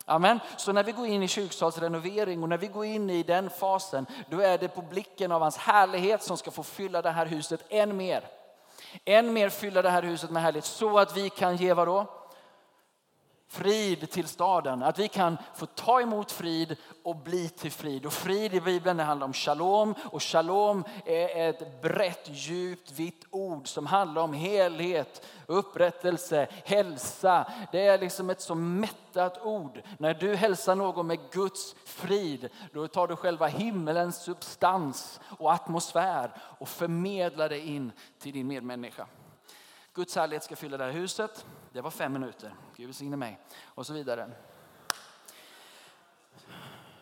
Amen. 0.05 0.39
Så 0.57 0.71
när 0.71 0.83
vi 0.83 0.91
går 0.91 1.07
in 1.07 1.23
i 1.23 1.27
kyrksalsrenovering 1.27 2.43
och 2.43 2.49
när 2.49 2.57
vi 2.57 2.67
går 2.67 2.85
in 2.85 3.09
i 3.09 3.23
den 3.23 3.49
fasen, 3.49 4.05
då 4.29 4.39
är 4.39 4.57
det 4.57 4.67
på 4.67 4.81
blicken 4.81 5.31
av 5.31 5.41
hans 5.41 5.57
härlighet 5.57 6.23
som 6.23 6.37
ska 6.37 6.51
få 6.51 6.63
fylla 6.63 7.01
det 7.01 7.11
här 7.11 7.25
huset 7.25 7.65
än 7.69 7.97
mer. 7.97 8.27
Än 9.05 9.33
mer 9.33 9.49
fylla 9.49 9.81
det 9.81 9.89
här 9.89 10.03
huset 10.03 10.29
med 10.29 10.43
härlighet 10.43 10.65
så 10.65 10.99
att 10.99 11.17
vi 11.17 11.29
kan 11.29 11.57
ge 11.57 11.73
vad 11.73 11.87
då? 11.87 12.20
Frid 13.51 14.09
till 14.09 14.27
staden. 14.27 14.83
Att 14.83 14.99
vi 14.99 15.07
kan 15.07 15.37
få 15.55 15.65
ta 15.65 16.01
emot 16.01 16.31
frid 16.31 16.77
och 17.03 17.15
bli 17.15 17.49
till 17.49 17.71
frid. 17.71 18.05
Och 18.05 18.13
frid 18.13 18.53
i 18.53 18.61
Bibeln 18.61 18.97
det 18.97 19.03
handlar 19.03 19.27
om 19.27 19.33
shalom. 19.33 19.95
Och 20.11 20.23
shalom 20.23 20.83
är 21.05 21.49
ett 21.49 21.81
brett, 21.81 22.27
djupt, 22.29 22.91
vitt 22.91 23.25
ord 23.29 23.67
som 23.67 23.85
handlar 23.85 24.21
om 24.21 24.33
helhet, 24.33 25.25
upprättelse, 25.45 26.47
hälsa. 26.65 27.51
Det 27.71 27.87
är 27.87 27.97
liksom 27.97 28.29
ett 28.29 28.41
så 28.41 28.55
mättat 28.55 29.45
ord. 29.45 29.81
När 29.97 30.13
du 30.13 30.35
hälsar 30.35 30.75
någon 30.75 31.07
med 31.07 31.19
Guds 31.31 31.75
frid, 31.85 32.49
då 32.73 32.87
tar 32.87 33.07
du 33.07 33.15
själva 33.15 33.47
himmelens 33.47 34.23
substans 34.23 35.19
och 35.39 35.53
atmosfär 35.53 36.31
och 36.59 36.69
förmedlar 36.69 37.49
det 37.49 37.59
in 37.59 37.91
till 38.19 38.33
din 38.33 38.47
medmänniska. 38.47 39.07
Guds 39.93 40.15
härlighet 40.15 40.43
ska 40.43 40.55
fylla 40.55 40.77
det 40.77 40.83
här 40.83 40.91
huset. 40.91 41.45
Det 41.73 41.81
var 41.81 41.91
fem 41.91 42.13
minuter. 42.13 42.55
Gud 42.75 42.87
välsigne 42.87 43.17
mig. 43.17 43.39
Och 43.65 43.85
så 43.85 43.93
vidare. 43.93 44.29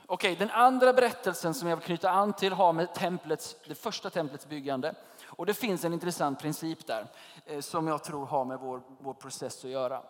Okej, 0.05 0.35
den 0.35 0.49
andra 0.49 0.93
berättelsen 0.93 1.53
som 1.53 1.67
jag 1.67 1.75
vill 1.75 1.85
knyta 1.85 2.09
an 2.09 2.33
till 2.33 2.53
har 2.53 2.73
med 2.73 2.93
templets, 2.93 3.55
det 3.67 3.75
första 3.75 4.09
templets 4.09 4.47
byggande. 4.47 4.95
Och 5.25 5.45
det 5.45 5.53
finns 5.53 5.85
en 5.85 5.93
intressant 5.93 6.39
princip 6.39 6.87
där 6.87 7.07
eh, 7.45 7.59
som 7.59 7.87
jag 7.87 8.03
tror 8.03 8.25
har 8.25 8.45
med 8.45 8.59
vår, 8.59 8.81
vår 8.99 9.13
process 9.13 9.65
att 9.65 9.71
göra. 9.71 10.01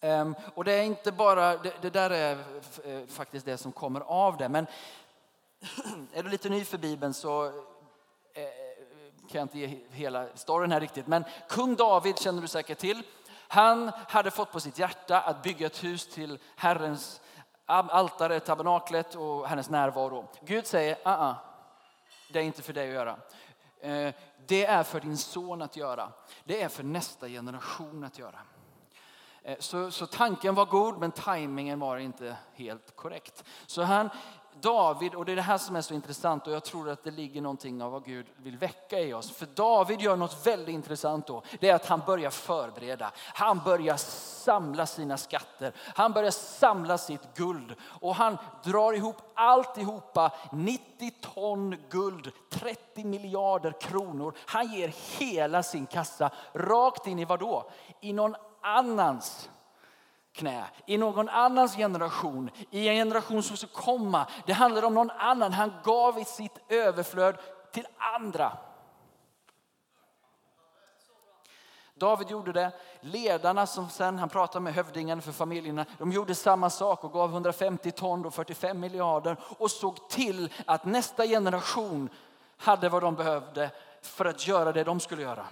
Ehm, 0.00 0.34
och 0.54 0.64
det 0.64 0.72
är 0.72 0.82
inte 0.82 1.12
bara, 1.12 1.56
det, 1.56 1.72
det 1.80 1.90
där 1.90 2.10
är 2.10 2.38
eh, 2.84 3.06
faktiskt 3.06 3.46
det 3.46 3.58
som 3.58 3.72
kommer 3.72 4.00
av 4.00 4.36
det. 4.36 4.48
Men 4.48 4.66
är 6.12 6.22
du 6.22 6.28
lite 6.28 6.48
ny 6.48 6.64
för 6.64 6.78
Bibeln 6.78 7.14
så 7.14 7.44
eh, 7.44 8.42
eh 8.42 8.74
kan 9.28 9.38
jag 9.38 9.44
inte 9.44 9.58
ge 9.58 9.80
hela 9.90 10.26
storyn 10.34 10.72
här 10.72 10.80
riktigt. 10.80 11.06
Men 11.06 11.24
kung 11.48 11.74
David 11.74 12.18
känner 12.18 12.42
du 12.42 12.48
säkert 12.48 12.78
till. 12.78 13.02
Han 13.54 13.92
hade 14.08 14.30
fått 14.30 14.52
på 14.52 14.60
sitt 14.60 14.78
hjärta 14.78 15.20
att 15.20 15.42
bygga 15.42 15.66
ett 15.66 15.84
hus 15.84 16.06
till 16.08 16.38
Herrens 16.56 17.20
altare, 17.66 18.40
tabernaklet 18.40 19.14
och 19.14 19.48
hennes 19.48 19.70
närvaro. 19.70 20.28
Gud 20.40 20.66
säger, 20.66 20.96
ah, 21.04 21.30
-uh, 21.30 21.34
det 22.32 22.38
är 22.38 22.42
inte 22.42 22.62
för 22.62 22.72
dig 22.72 22.88
att 22.88 22.94
göra. 22.94 23.16
Eh, 23.80 24.14
det 24.46 24.64
är 24.64 24.82
för 24.82 25.00
din 25.00 25.16
son 25.16 25.62
att 25.62 25.76
göra. 25.76 26.12
Det 26.44 26.62
är 26.62 26.68
för 26.68 26.82
nästa 26.82 27.28
generation 27.28 28.04
att 28.04 28.18
göra. 28.18 28.38
Eh, 29.42 29.56
så, 29.58 29.90
så 29.90 30.06
tanken 30.06 30.54
var 30.54 30.66
god 30.66 30.98
men 30.98 31.12
tajmingen 31.12 31.80
var 31.80 31.96
inte 31.96 32.36
helt 32.54 32.96
korrekt. 32.96 33.44
Så 33.66 33.82
han 33.82 34.10
David, 34.60 35.14
och 35.14 35.24
det 35.24 35.32
är 35.32 35.36
det 35.36 35.42
här 35.42 35.58
som 35.58 35.76
är 35.76 35.80
så 35.80 35.94
intressant 35.94 36.46
och 36.46 36.52
jag 36.52 36.64
tror 36.64 36.88
att 36.90 37.04
det 37.04 37.10
ligger 37.10 37.40
någonting 37.40 37.82
av 37.82 37.92
vad 37.92 38.04
Gud 38.04 38.26
vill 38.36 38.58
väcka 38.58 39.00
i 39.00 39.14
oss. 39.14 39.30
För 39.30 39.46
David 39.46 40.00
gör 40.00 40.16
något 40.16 40.46
väldigt 40.46 40.74
intressant 40.74 41.26
då. 41.26 41.42
Det 41.60 41.68
är 41.68 41.74
att 41.74 41.86
han 41.86 42.02
börjar 42.06 42.30
förbereda. 42.30 43.12
Han 43.16 43.60
börjar 43.64 43.96
samla 43.96 44.86
sina 44.86 45.16
skatter. 45.16 45.72
Han 45.94 46.12
börjar 46.12 46.30
samla 46.30 46.98
sitt 46.98 47.34
guld. 47.34 47.74
Och 47.82 48.14
han 48.14 48.38
drar 48.64 48.92
ihop 48.92 49.16
alltihopa, 49.34 50.32
90 50.52 51.10
ton 51.20 51.76
guld, 51.90 52.30
30 52.50 53.04
miljarder 53.04 53.80
kronor. 53.80 54.34
Han 54.46 54.72
ger 54.72 54.94
hela 55.18 55.62
sin 55.62 55.86
kassa 55.86 56.30
rakt 56.52 57.06
in 57.06 57.18
i 57.18 57.24
vad 57.24 57.40
då? 57.40 57.70
I 58.00 58.12
någon 58.12 58.36
annans 58.60 59.50
knä, 60.34 60.64
i 60.86 60.98
någon 60.98 61.28
annans 61.28 61.76
generation, 61.76 62.50
i 62.70 62.88
en 62.88 62.94
generation 62.94 63.42
som 63.42 63.56
ska 63.56 63.66
komma. 63.66 64.26
Det 64.46 64.52
handlar 64.52 64.82
om 64.82 64.94
någon 64.94 65.10
annan. 65.10 65.52
Han 65.52 65.72
gav 65.84 66.18
i 66.18 66.24
sitt 66.24 66.58
överflöd 66.68 67.36
till 67.72 67.86
andra. 67.98 68.58
David 71.94 72.30
gjorde 72.30 72.52
det. 72.52 72.72
Ledarna 73.00 73.66
som 73.66 73.88
sen 73.88 74.18
han 74.18 74.28
pratade 74.28 74.62
med 74.62 74.74
hövdingen 74.74 75.22
för 75.22 75.32
familjerna, 75.32 75.86
de 75.98 76.12
gjorde 76.12 76.34
samma 76.34 76.70
sak 76.70 77.04
och 77.04 77.12
gav 77.12 77.30
150 77.30 77.90
ton 77.90 78.26
och 78.26 78.34
45 78.34 78.80
miljarder 78.80 79.36
och 79.58 79.70
såg 79.70 80.08
till 80.08 80.52
att 80.66 80.84
nästa 80.84 81.26
generation 81.26 82.08
hade 82.56 82.88
vad 82.88 83.02
de 83.02 83.14
behövde 83.14 83.70
för 84.02 84.24
att 84.24 84.46
göra 84.46 84.72
det 84.72 84.84
de 84.84 85.00
skulle 85.00 85.22
göra. 85.22 85.46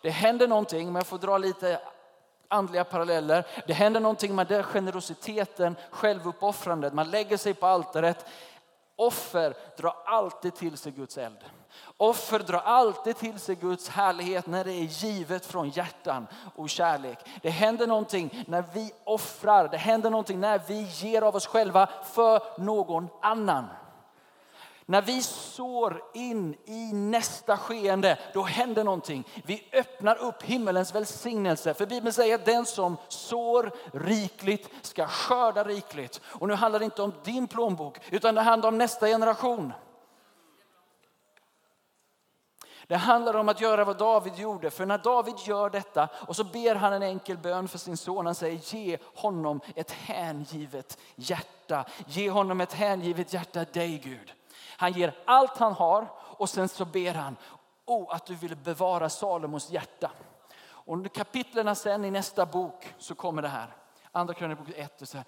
Det 0.00 0.10
händer 0.10 0.48
någonting, 0.48 0.86
men 0.86 0.96
jag 0.96 1.06
får 1.06 1.18
dra 1.18 1.38
lite 1.38 1.80
andliga 2.48 2.84
paralleller. 2.84 3.46
Det 3.66 3.72
händer 3.72 4.00
någonting 4.00 4.34
med 4.34 4.46
den 4.46 4.62
generositeten, 4.62 5.76
självuppoffrandet. 5.90 6.92
Man 6.92 7.10
lägger 7.10 7.36
sig 7.36 7.54
på 7.54 7.66
altaret. 7.66 8.26
Offer 8.96 9.54
drar 9.76 9.96
alltid 10.04 10.54
till 10.54 10.76
sig 10.76 10.92
Guds 10.92 11.18
eld. 11.18 11.38
Offer 11.96 12.38
drar 12.38 12.58
alltid 12.58 13.16
till 13.16 13.38
sig 13.38 13.54
Guds 13.54 13.88
härlighet 13.88 14.46
när 14.46 14.64
det 14.64 14.72
är 14.72 14.84
givet 14.84 15.46
från 15.46 15.68
hjärtan 15.68 16.26
och 16.54 16.70
kärlek. 16.70 17.18
Det 17.42 17.50
händer 17.50 17.86
någonting 17.86 18.44
när 18.46 18.64
vi 18.72 18.92
offrar. 19.04 19.68
Det 19.68 19.76
händer 19.76 20.10
någonting 20.10 20.40
när 20.40 20.60
vi 20.66 20.82
ger 20.82 21.22
av 21.22 21.36
oss 21.36 21.46
själva 21.46 21.88
för 22.12 22.60
någon 22.60 23.08
annan. 23.22 23.64
När 24.88 25.02
vi 25.02 25.22
sår 25.22 26.02
in 26.14 26.56
i 26.64 26.92
nästa 26.92 27.56
skeende, 27.56 28.18
då 28.34 28.42
händer 28.42 28.84
någonting. 28.84 29.24
Vi 29.44 29.68
öppnar 29.72 30.16
upp 30.16 30.42
himmelens 30.42 30.94
välsignelse. 30.94 31.74
För 31.74 31.86
Bibeln 31.86 32.12
säger 32.12 32.34
att 32.34 32.44
den 32.44 32.66
som 32.66 32.96
sår 33.08 33.70
rikligt 33.92 34.70
ska 34.82 35.06
skörda 35.06 35.64
rikligt. 35.64 36.20
Och 36.24 36.48
nu 36.48 36.54
handlar 36.54 36.78
det 36.78 36.84
inte 36.84 37.02
om 37.02 37.12
din 37.24 37.46
plånbok, 37.48 37.98
utan 38.10 38.34
det 38.34 38.40
handlar 38.40 38.68
om 38.68 38.78
nästa 38.78 39.06
generation. 39.06 39.72
Det 42.86 42.96
handlar 42.96 43.34
om 43.36 43.48
att 43.48 43.60
göra 43.60 43.84
vad 43.84 43.98
David 43.98 44.34
gjorde. 44.36 44.70
För 44.70 44.86
när 44.86 44.98
David 44.98 45.34
gör 45.46 45.70
detta 45.70 46.08
och 46.26 46.36
så 46.36 46.44
ber 46.44 46.74
han 46.74 46.92
en 46.92 47.02
enkel 47.02 47.38
bön 47.38 47.68
för 47.68 47.78
sin 47.78 47.96
son. 47.96 48.26
Han 48.26 48.34
säger 48.34 48.74
ge 48.74 48.98
honom 49.14 49.60
ett 49.74 49.90
hängivet 49.90 50.98
hjärta. 51.16 51.84
Ge 52.06 52.30
honom 52.30 52.60
ett 52.60 52.72
hängivet 52.72 53.32
hjärta 53.32 53.64
dig 53.72 54.00
Gud. 54.04 54.32
Han 54.76 54.92
ger 54.92 55.14
allt 55.24 55.58
han 55.58 55.72
har 55.72 56.08
och 56.18 56.48
sen 56.48 56.68
så 56.68 56.84
ber 56.84 57.14
han 57.14 57.36
oh, 57.86 58.14
att 58.14 58.26
du 58.26 58.34
vill 58.34 58.56
bevara 58.56 59.08
Salomos 59.08 59.70
hjärta. 59.70 60.10
Och 60.68 60.94
under 60.94 61.08
kapitlerna 61.08 61.74
sen 61.74 62.04
i 62.04 62.10
nästa 62.10 62.46
bok 62.46 62.94
så 62.98 63.14
kommer 63.14 63.42
det 63.42 63.48
här. 63.48 63.76
Andra 64.12 64.34
krönikbok 64.34 64.68
1. 64.74 65.08
Så 65.08 65.16
här. 65.16 65.26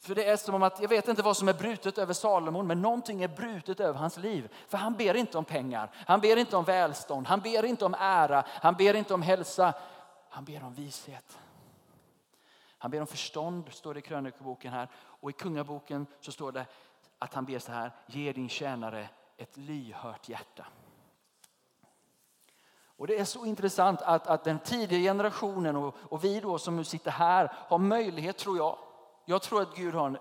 För 0.00 0.14
det 0.14 0.24
är 0.24 0.36
som 0.36 0.62
att, 0.62 0.80
jag 0.80 0.88
vet 0.88 1.08
inte 1.08 1.22
vad 1.22 1.36
som 1.36 1.48
är 1.48 1.52
brutet 1.52 1.98
över 1.98 2.12
Salomon, 2.12 2.66
men 2.66 2.82
någonting 2.82 3.22
är 3.22 3.28
brutet 3.28 3.80
över 3.80 3.98
hans 3.98 4.16
liv. 4.16 4.52
För 4.68 4.78
han 4.78 4.94
ber 4.94 5.14
inte 5.16 5.38
om 5.38 5.44
pengar, 5.44 5.90
han 6.06 6.20
ber 6.20 6.36
inte 6.36 6.56
om 6.56 6.64
välstånd, 6.64 7.26
han 7.26 7.40
ber 7.40 7.64
inte 7.64 7.84
om 7.84 7.94
ära, 7.98 8.44
han 8.48 8.74
ber 8.74 8.94
inte 8.94 9.14
om 9.14 9.22
hälsa. 9.22 9.74
Han 10.34 10.44
ber 10.44 10.64
om 10.64 10.74
vishet. 10.74 11.38
Han 12.78 12.90
ber 12.90 13.00
om 13.00 13.06
förstånd, 13.06 13.72
står 13.72 13.94
det 13.94 13.98
i 13.98 14.02
krönikoboken 14.02 14.72
här. 14.72 14.88
Och 14.94 15.30
i 15.30 15.32
kungaboken 15.32 16.06
så 16.20 16.32
står 16.32 16.52
det 16.52 16.66
att 17.18 17.34
han 17.34 17.44
ber 17.44 17.58
så 17.58 17.72
här, 17.72 17.92
ge 18.06 18.32
din 18.32 18.48
tjänare 18.48 19.08
ett 19.36 19.56
lyhört 19.56 20.28
hjärta. 20.28 20.66
Och 22.96 23.06
Det 23.06 23.18
är 23.18 23.24
så 23.24 23.46
intressant 23.46 24.02
att, 24.02 24.26
att 24.26 24.44
den 24.44 24.58
tidiga 24.58 24.98
generationen 24.98 25.76
och, 25.76 25.94
och 26.00 26.24
vi 26.24 26.40
då 26.40 26.58
som 26.58 26.76
nu 26.76 26.84
sitter 26.84 27.10
här 27.10 27.52
har 27.68 27.78
möjlighet, 27.78 28.38
tror 28.38 28.56
jag. 28.56 28.78
Jag 29.24 29.42
tror 29.42 29.62
att 29.62 29.76
Gud 29.76 29.94
har 29.94 30.06
en, 30.06 30.18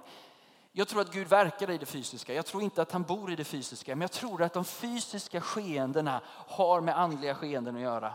jag 0.72 0.88
tror 0.88 1.02
att 1.02 1.12
Gud 1.12 1.28
verkar 1.28 1.70
i 1.70 1.78
det 1.78 1.86
fysiska. 1.86 2.34
Jag 2.34 2.46
tror 2.46 2.64
inte 2.64 2.82
att 2.82 2.92
han 2.92 3.04
bor 3.04 3.32
i 3.32 3.36
det 3.36 3.44
fysiska. 3.44 3.96
Men 3.96 4.02
jag 4.02 4.12
tror 4.12 4.44
att 4.44 4.54
de 4.54 4.66
fysiska 4.66 5.42
skeendena 5.42 6.22
har 6.28 6.82
med 6.82 7.00
andliga 7.00 7.36
skeenden 7.36 7.76
att 7.76 7.82
göra. 7.82 8.14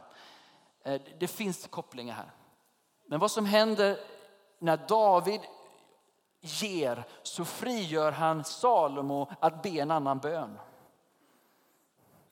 Eh, 0.82 1.00
det 1.18 1.28
finns 1.28 1.66
kopplingar 1.66 2.14
här. 2.14 2.30
Men 3.06 3.20
vad 3.20 3.30
som 3.30 3.46
händer 3.46 3.98
när 4.58 4.76
David 4.76 5.40
ger 6.40 7.05
så 7.22 7.44
frigör 7.44 8.12
han 8.12 8.44
Salomo 8.44 9.31
att 9.40 9.62
be 9.62 9.68
en 9.68 9.90
annan 9.90 10.18
bön. 10.18 10.59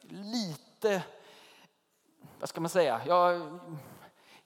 Lite, 0.01 1.03
vad 2.41 2.49
ska 2.49 2.61
man 2.61 2.71
säga? 2.71 3.01
Jag, 3.07 3.59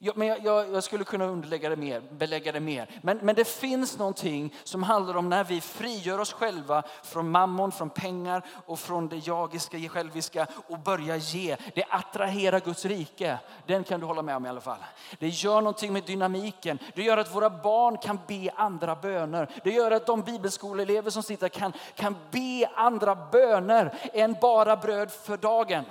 Ja, 0.02 0.12
men 0.16 0.28
jag, 0.28 0.44
jag, 0.44 0.74
jag, 0.74 0.84
skulle 0.84 1.04
kunna 1.04 1.24
underlägga 1.24 1.68
det 1.68 1.76
mer, 1.76 2.02
belägga 2.10 2.52
det 2.52 2.60
mer. 2.60 2.90
Men, 3.02 3.18
men 3.18 3.34
det 3.34 3.44
finns 3.44 3.98
någonting 3.98 4.54
som 4.64 4.82
handlar 4.82 5.16
om 5.16 5.28
när 5.28 5.44
vi 5.44 5.60
frigör 5.60 6.18
oss 6.18 6.32
själva 6.32 6.82
från 7.02 7.30
mammon, 7.30 7.72
från 7.72 7.90
pengar 7.90 8.46
och 8.66 8.78
från 8.78 9.08
det 9.08 9.16
jagiska, 9.16 9.78
själviska 9.78 10.46
och 10.68 10.78
börjar 10.78 11.16
ge. 11.16 11.56
Det 11.74 11.84
attraherar 11.88 12.60
Guds 12.60 12.84
rike. 12.84 13.38
Den 13.66 13.84
kan 13.84 14.00
du 14.00 14.06
hålla 14.06 14.22
med 14.22 14.36
om 14.36 14.46
i 14.46 14.48
alla 14.48 14.60
fall. 14.60 14.78
Det 15.18 15.28
gör 15.28 15.60
någonting 15.60 15.92
med 15.92 16.04
dynamiken. 16.04 16.78
Det 16.94 17.02
gör 17.02 17.16
att 17.16 17.34
våra 17.34 17.50
barn 17.50 17.98
kan 17.98 18.18
be 18.26 18.50
andra 18.56 18.94
böner. 18.94 19.48
Det 19.64 19.70
gör 19.70 19.90
att 19.90 20.06
de 20.06 20.22
bibelskoleelever 20.22 21.10
som 21.10 21.22
sitter 21.22 21.48
kan, 21.48 21.72
kan 21.94 22.16
be 22.30 22.70
andra 22.74 23.14
böner 23.14 23.94
än 24.12 24.36
bara 24.40 24.76
bröd 24.76 25.10
för 25.10 25.36
dagen. 25.36 25.84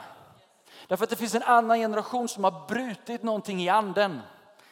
Därför 0.89 1.03
att 1.03 1.09
det 1.09 1.15
finns 1.15 1.35
en 1.35 1.43
annan 1.43 1.79
generation 1.79 2.27
som 2.27 2.43
har 2.43 2.67
brutit 2.67 3.23
någonting 3.23 3.61
i 3.61 3.69
anden. 3.69 4.21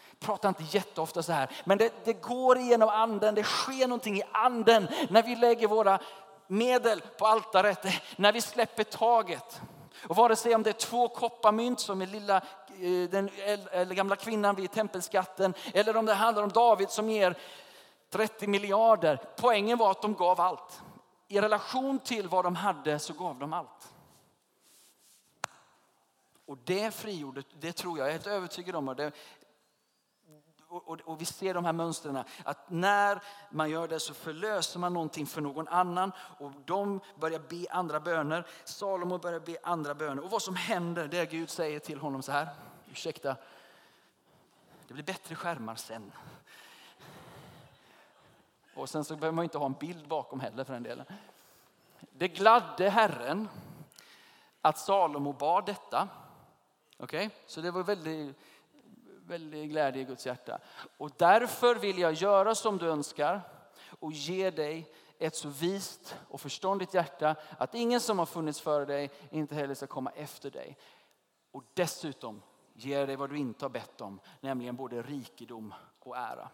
Jag 0.10 0.20
pratar 0.20 0.50
inte 0.50 0.64
jätteofta 0.64 1.24
så 1.24 1.32
här, 1.32 1.50
men 1.64 1.78
det, 1.78 1.94
det 2.06 2.14
går 2.14 2.58
igenom 2.58 2.90
anden. 2.90 3.36
Det 3.36 3.44
sker 3.44 3.88
någonting 3.88 4.18
i 4.18 4.24
anden 4.32 4.88
när 5.10 5.24
vi 5.24 5.36
lägger 5.36 5.68
våra 5.68 6.00
medel 6.48 7.02
på 7.18 7.26
altaret, 7.28 7.86
när 8.16 8.32
vi 8.32 8.42
släpper 8.42 8.84
taget. 8.84 9.62
Och 10.08 10.16
vare 10.16 10.36
sig 10.36 10.56
om 10.56 10.64
det 10.64 10.70
är 10.70 10.74
två 10.74 11.08
kopparmynt 11.08 11.80
som 11.80 12.02
är 12.02 12.06
lilla, 12.06 12.38
eh, 12.38 13.10
den 13.10 13.30
eller 13.72 13.96
gamla 13.96 14.16
kvinnan 14.16 14.56
vid 14.56 14.72
tempelskatten 14.72 15.54
eller 15.74 15.98
om 15.98 16.06
det 16.06 16.14
handlar 16.14 16.44
om 16.44 16.50
David 16.50 16.90
som 16.90 17.10
ger 17.10 17.38
30 18.10 18.48
miljarder. 18.48 19.22
Poängen 19.36 19.78
var 19.78 19.92
att 19.92 20.02
de 20.02 20.14
gav 20.14 20.42
allt. 20.42 20.82
I 21.28 21.42
relation 21.42 22.00
till 22.00 22.28
vad 22.28 22.46
de 22.46 22.56
hade 22.56 23.00
så 23.00 23.14
gav 23.14 23.40
de 23.40 23.54
allt. 23.54 23.94
Och 26.48 26.58
det 26.64 26.94
friordet, 26.94 27.46
det 27.60 27.72
tror 27.72 27.98
jag, 27.98 28.06
jag 28.06 28.10
är 28.10 28.12
helt 28.12 28.28
övertygad 28.28 28.76
om, 28.76 28.88
och, 28.88 28.96
det, 28.96 29.12
och, 30.68 30.88
och, 30.88 31.02
och, 31.02 31.22
vi 31.22 31.26
ser 31.26 31.54
de 31.54 31.66
här 31.66 31.74
mönstren, 31.74 32.24
att 32.44 32.70
när 32.70 33.24
man 33.50 33.70
gör 33.70 33.88
det 33.88 34.00
så 34.00 34.14
förlöser 34.14 34.80
man 34.80 34.94
någonting 34.94 35.26
för 35.26 35.42
någon 35.42 35.68
annan 35.68 36.12
och 36.40 36.52
de 36.66 37.00
börjar 37.16 37.40
be 37.40 37.66
andra 37.70 38.00
böner. 38.00 38.48
Salomo 38.64 39.18
börjar 39.18 39.40
be 39.40 39.58
andra 39.64 39.96
böner 39.96 40.24
och 40.24 40.32
vad 40.32 40.42
som 40.42 40.56
händer 40.56 41.08
det 41.08 41.18
är 41.18 41.26
Gud 41.26 41.50
säger 41.50 41.80
till 41.80 42.00
honom 42.00 42.22
så 42.22 42.32
här, 42.32 42.48
ursäkta, 42.92 43.36
det 44.88 44.94
blir 44.94 45.04
bättre 45.04 45.36
skärmar 45.36 45.76
sen. 45.76 46.12
Och 48.76 48.90
sen 48.90 49.04
så 49.04 49.16
behöver 49.16 49.36
man 49.36 49.44
inte 49.44 49.58
ha 49.58 49.66
en 49.66 49.74
bild 49.74 50.08
bakom 50.08 50.40
heller 50.40 50.64
för 50.64 50.74
den 50.74 50.84
delen. 50.84 51.06
Det 52.00 52.28
gladde 52.28 52.90
Herren 52.90 53.50
att 54.62 54.78
Salomo 54.78 55.34
bad 55.34 55.66
detta 55.66 56.08
Okej, 56.98 57.26
okay? 57.26 57.38
så 57.46 57.62
det 57.62 57.72
var 57.72 57.84
väldigt, 57.84 58.36
väldigt 59.26 59.70
glädje 59.70 60.02
i 60.02 60.06
Guds 60.06 60.26
hjärta. 60.26 60.60
Och 60.98 61.12
därför 61.18 61.76
vill 61.76 62.00
jag 62.00 62.14
göra 62.14 62.56
som 62.56 62.78
du 62.78 62.88
önskar 62.88 63.42
och 64.00 64.12
ge 64.12 64.52
dig 64.52 64.94
ett 65.20 65.36
så 65.36 65.50
vist 65.50 66.18
och 66.30 66.42
förståndigt 66.42 66.94
hjärta 66.94 67.36
att 67.58 67.76
ingen 67.76 68.02
som 68.02 68.20
har 68.20 68.26
funnits 68.26 68.62
före 68.62 68.86
dig 68.86 69.12
inte 69.32 69.56
heller 69.56 69.76
ska 69.76 69.88
komma 69.88 70.12
efter 70.16 70.52
dig. 70.52 70.78
Och 71.52 71.64
dessutom 71.74 72.42
ger 72.74 73.08
dig 73.08 73.16
vad 73.16 73.30
du 73.30 73.38
inte 73.38 73.66
har 73.66 73.70
bett 73.70 74.02
om, 74.02 74.20
nämligen 74.42 74.76
både 74.76 75.02
rikedom 75.02 75.74
och 76.00 76.18
ära. 76.18 76.50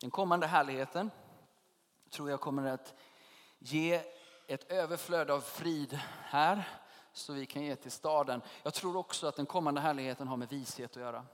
Den 0.00 0.10
kommande 0.10 0.46
härligheten 0.46 1.10
tror 2.10 2.30
jag 2.30 2.40
kommer 2.40 2.66
att 2.66 2.94
ge 3.58 4.02
ett 4.48 4.72
överflöd 4.72 5.30
av 5.30 5.40
frid 5.40 5.98
här 6.22 6.68
så 7.12 7.32
vi 7.32 7.46
kan 7.46 7.62
ge 7.62 7.76
till 7.76 7.90
staden. 7.90 8.42
Jag 8.62 8.74
tror 8.74 8.96
också 8.96 9.26
att 9.26 9.36
den 9.36 9.46
kommande 9.46 9.80
härligheten 9.80 10.28
har 10.28 10.36
med 10.36 10.48
vishet 10.48 10.90
att 10.90 11.02
göra. 11.02 11.26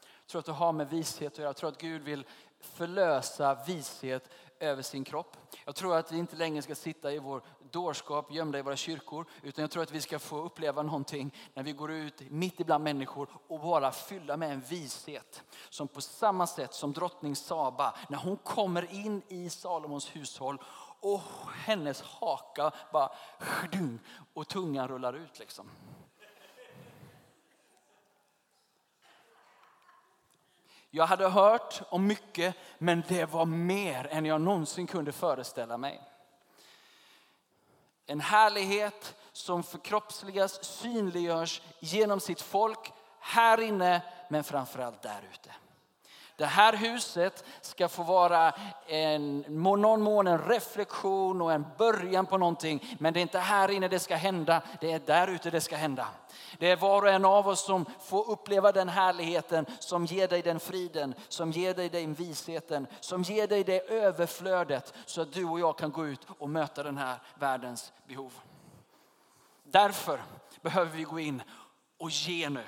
Jag 0.00 0.26
tror 0.26 0.38
att 0.38 0.46
det 0.46 0.52
har 0.52 0.72
med 0.72 0.90
vishet 0.90 1.32
att 1.32 1.38
göra. 1.38 1.48
Jag 1.48 1.56
tror 1.56 1.70
att 1.70 1.80
Gud 1.80 2.02
vill 2.02 2.26
förlösa 2.60 3.54
vishet 3.66 4.30
över 4.58 4.82
sin 4.82 5.04
kropp. 5.04 5.36
Jag 5.64 5.74
tror 5.74 5.96
att 5.96 6.12
vi 6.12 6.18
inte 6.18 6.36
längre 6.36 6.62
ska 6.62 6.74
sitta 6.74 7.12
i 7.12 7.18
vår 7.18 7.42
dårskap 7.72 8.32
gömda 8.32 8.58
i 8.58 8.62
våra 8.62 8.76
kyrkor. 8.76 9.26
Utan 9.42 9.62
jag 9.62 9.70
tror 9.70 9.82
att 9.82 9.90
vi 9.90 10.00
ska 10.00 10.18
få 10.18 10.42
uppleva 10.42 10.82
någonting 10.82 11.34
när 11.54 11.62
vi 11.62 11.72
går 11.72 11.92
ut 11.92 12.30
mitt 12.30 12.60
ibland 12.60 12.84
människor 12.84 13.28
och 13.48 13.60
bara 13.60 13.92
fylla 13.92 14.36
med 14.36 14.52
en 14.52 14.60
vishet. 14.60 15.42
Som 15.70 15.88
på 15.88 16.00
samma 16.00 16.46
sätt 16.46 16.74
som 16.74 16.92
drottning 16.92 17.36
Saba, 17.36 17.94
när 18.08 18.18
hon 18.18 18.36
kommer 18.36 18.94
in 18.94 19.22
i 19.28 19.50
Salomons 19.50 20.16
hushåll 20.16 20.62
och 21.00 21.20
hennes 21.54 22.02
haka 22.02 22.70
bara 22.92 23.12
och 24.34 24.48
tungan 24.48 24.88
rullar 24.88 25.12
ut 25.12 25.38
liksom. 25.38 25.70
Jag 30.90 31.06
hade 31.06 31.28
hört 31.28 31.82
om 31.90 32.06
mycket, 32.06 32.56
men 32.78 33.02
det 33.08 33.24
var 33.24 33.44
mer 33.44 34.06
än 34.10 34.24
jag 34.24 34.40
någonsin 34.40 34.86
kunde 34.86 35.12
föreställa 35.12 35.78
mig. 35.78 36.00
En 38.10 38.20
härlighet 38.20 39.16
som 39.32 39.62
förkroppsligas, 39.62 40.64
synliggörs 40.64 41.62
genom 41.80 42.20
sitt 42.20 42.40
folk 42.40 42.92
här 43.20 43.60
inne, 43.60 44.02
men 44.28 44.44
framförallt 44.44 45.02
där 45.02 45.28
ute. 45.32 45.50
Det 46.38 46.46
här 46.46 46.72
huset 46.72 47.44
ska 47.60 47.88
få 47.88 48.02
vara 48.02 48.52
en, 48.86 49.44
någon 49.48 50.02
mån 50.02 50.26
en 50.26 50.38
reflektion 50.38 51.40
och 51.42 51.52
en 51.52 51.66
början 51.78 52.26
på 52.26 52.38
någonting. 52.38 52.96
Men 52.98 53.14
det 53.14 53.20
är 53.20 53.22
inte 53.22 53.38
här 53.38 53.70
inne 53.70 53.88
det 53.88 53.98
ska 53.98 54.16
hända, 54.16 54.62
det 54.80 54.92
är 54.92 54.98
där 54.98 55.28
ute 55.28 55.50
det 55.50 55.60
ska 55.60 55.76
hända. 55.76 56.08
Det 56.58 56.70
är 56.70 56.76
var 56.76 57.02
och 57.02 57.08
en 57.08 57.24
av 57.24 57.48
oss 57.48 57.64
som 57.64 57.86
får 58.00 58.30
uppleva 58.30 58.72
den 58.72 58.88
härligheten 58.88 59.66
som 59.78 60.06
ger 60.06 60.28
dig 60.28 60.42
den 60.42 60.60
friden, 60.60 61.14
som 61.28 61.50
ger 61.50 61.74
dig 61.74 61.88
den 61.88 62.14
visheten, 62.14 62.86
som 63.00 63.22
ger 63.22 63.46
dig 63.46 63.64
det 63.64 63.90
överflödet 63.90 64.94
så 65.06 65.22
att 65.22 65.32
du 65.32 65.44
och 65.44 65.60
jag 65.60 65.78
kan 65.78 65.92
gå 65.92 66.06
ut 66.06 66.26
och 66.38 66.48
möta 66.48 66.82
den 66.82 66.98
här 66.98 67.16
världens 67.34 67.92
behov. 68.06 68.32
Därför 69.64 70.20
behöver 70.62 70.96
vi 70.96 71.02
gå 71.02 71.18
in 71.18 71.42
och 71.98 72.10
ge 72.10 72.48
nu. 72.48 72.64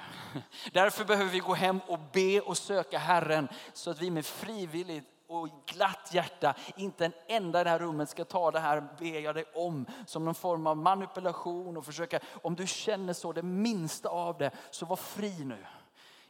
Därför 0.73 1.05
behöver 1.05 1.31
vi 1.31 1.39
gå 1.39 1.55
hem 1.55 1.81
och 1.87 1.99
be 2.13 2.41
och 2.41 2.59
söka 2.59 2.99
Herren 2.99 3.49
så 3.73 3.91
att 3.91 4.01
vi 4.01 4.11
med 4.11 4.27
frivilligt 4.27 5.07
och 5.27 5.49
glatt 5.67 6.11
hjärta, 6.13 6.55
inte 6.77 7.05
en 7.05 7.13
enda 7.29 7.61
i 7.61 7.65
det 7.65 7.71
här 7.71 7.79
rummet 7.79 8.09
ska 8.09 8.25
ta 8.25 8.51
det 8.51 8.61
här 8.61 8.81
ber 8.99 9.21
jag 9.21 9.35
dig 9.35 9.45
om 9.55 9.87
som 10.07 10.25
någon 10.25 10.35
form 10.35 10.67
av 10.67 10.77
manipulation 10.77 11.77
och 11.77 11.85
försöka, 11.85 12.21
om 12.43 12.55
du 12.55 12.67
känner 12.67 13.13
så 13.13 13.33
det 13.33 13.43
minsta 13.43 14.09
av 14.09 14.39
det, 14.39 14.51
så 14.71 14.87
var 14.87 14.97
fri 14.97 15.45
nu. 15.45 15.67